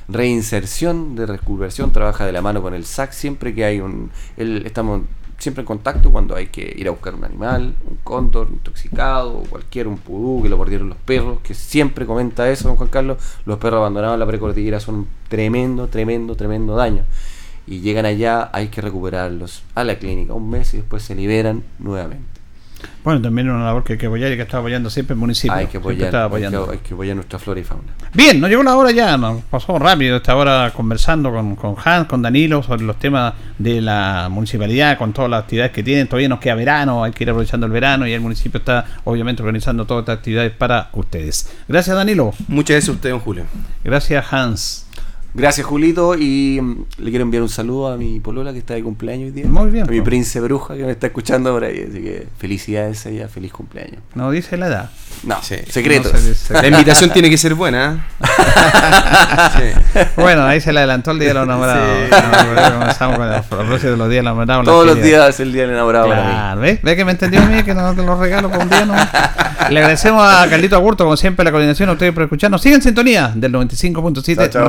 [0.08, 4.10] reinserción, de recuperación, trabaja de la mano con el SAC siempre que hay un...
[4.36, 5.02] él- estamos
[5.38, 9.86] siempre en contacto cuando hay que ir a buscar un animal, un cóndor intoxicado, cualquier,
[9.86, 13.58] un pudú que lo mordieron los perros, que siempre comenta eso, don Juan Carlos, los
[13.58, 17.02] perros abandonados en la precordillera son tremendo, tremendo, tremendo daño.
[17.66, 21.64] Y llegan allá, hay que recuperarlos a la clínica un mes y después se liberan
[21.78, 22.35] nuevamente.
[23.04, 25.54] Bueno, también una labor que hay que apoyar y que está apoyando siempre el municipio.
[25.54, 26.70] Hay que apoyar, está hay que, apoyando.
[26.70, 27.92] hay que apoyar nuestra flora y fauna.
[28.12, 32.08] Bien, nos llegó la hora ya, nos pasó rápido esta hora conversando con, con Hans,
[32.08, 36.08] con Danilo sobre los temas de la municipalidad, con todas las actividades que tienen.
[36.08, 39.42] Todavía nos queda verano, hay que ir aprovechando el verano y el municipio está obviamente
[39.42, 41.48] organizando todas estas actividades para ustedes.
[41.68, 42.32] Gracias Danilo.
[42.48, 43.44] Muchas gracias a usted, don Julio.
[43.84, 44.85] Gracias Hans.
[45.36, 48.82] Gracias Julito y mm, le quiero enviar un saludo a mi polola que está de
[48.82, 49.46] cumpleaños hoy día.
[49.46, 50.04] Muy bien, A mi pues.
[50.06, 51.86] príncipe bruja que me está escuchando por ahí.
[51.88, 53.98] Así que felicidades a ella, feliz cumpleaños.
[54.14, 54.90] No dice la edad.
[55.24, 55.56] No, Sí.
[55.68, 56.12] secretos.
[56.12, 56.54] No se dice.
[56.54, 58.06] La invitación tiene que ser buena.
[58.20, 58.26] ¿eh?
[59.56, 60.02] Sí.
[60.16, 61.88] Bueno, ahí se le adelantó el día de los enamorados.
[62.08, 62.72] Sí.
[62.72, 64.64] Comenzamos con el propósito de los días de los enamorados.
[64.64, 66.06] Todos los días es el día del enamorado.
[66.06, 66.80] Claro, ¿ves?
[66.82, 68.94] ¿Ves que me entendió a mí que no te los regalo por un día no?
[69.70, 72.60] Le agradecemos a Carlito Agurto, como siempre, la coordinación, a ustedes por escucharnos.
[72.62, 74.68] Sigan en sintonía del 95.7 Chao, chao.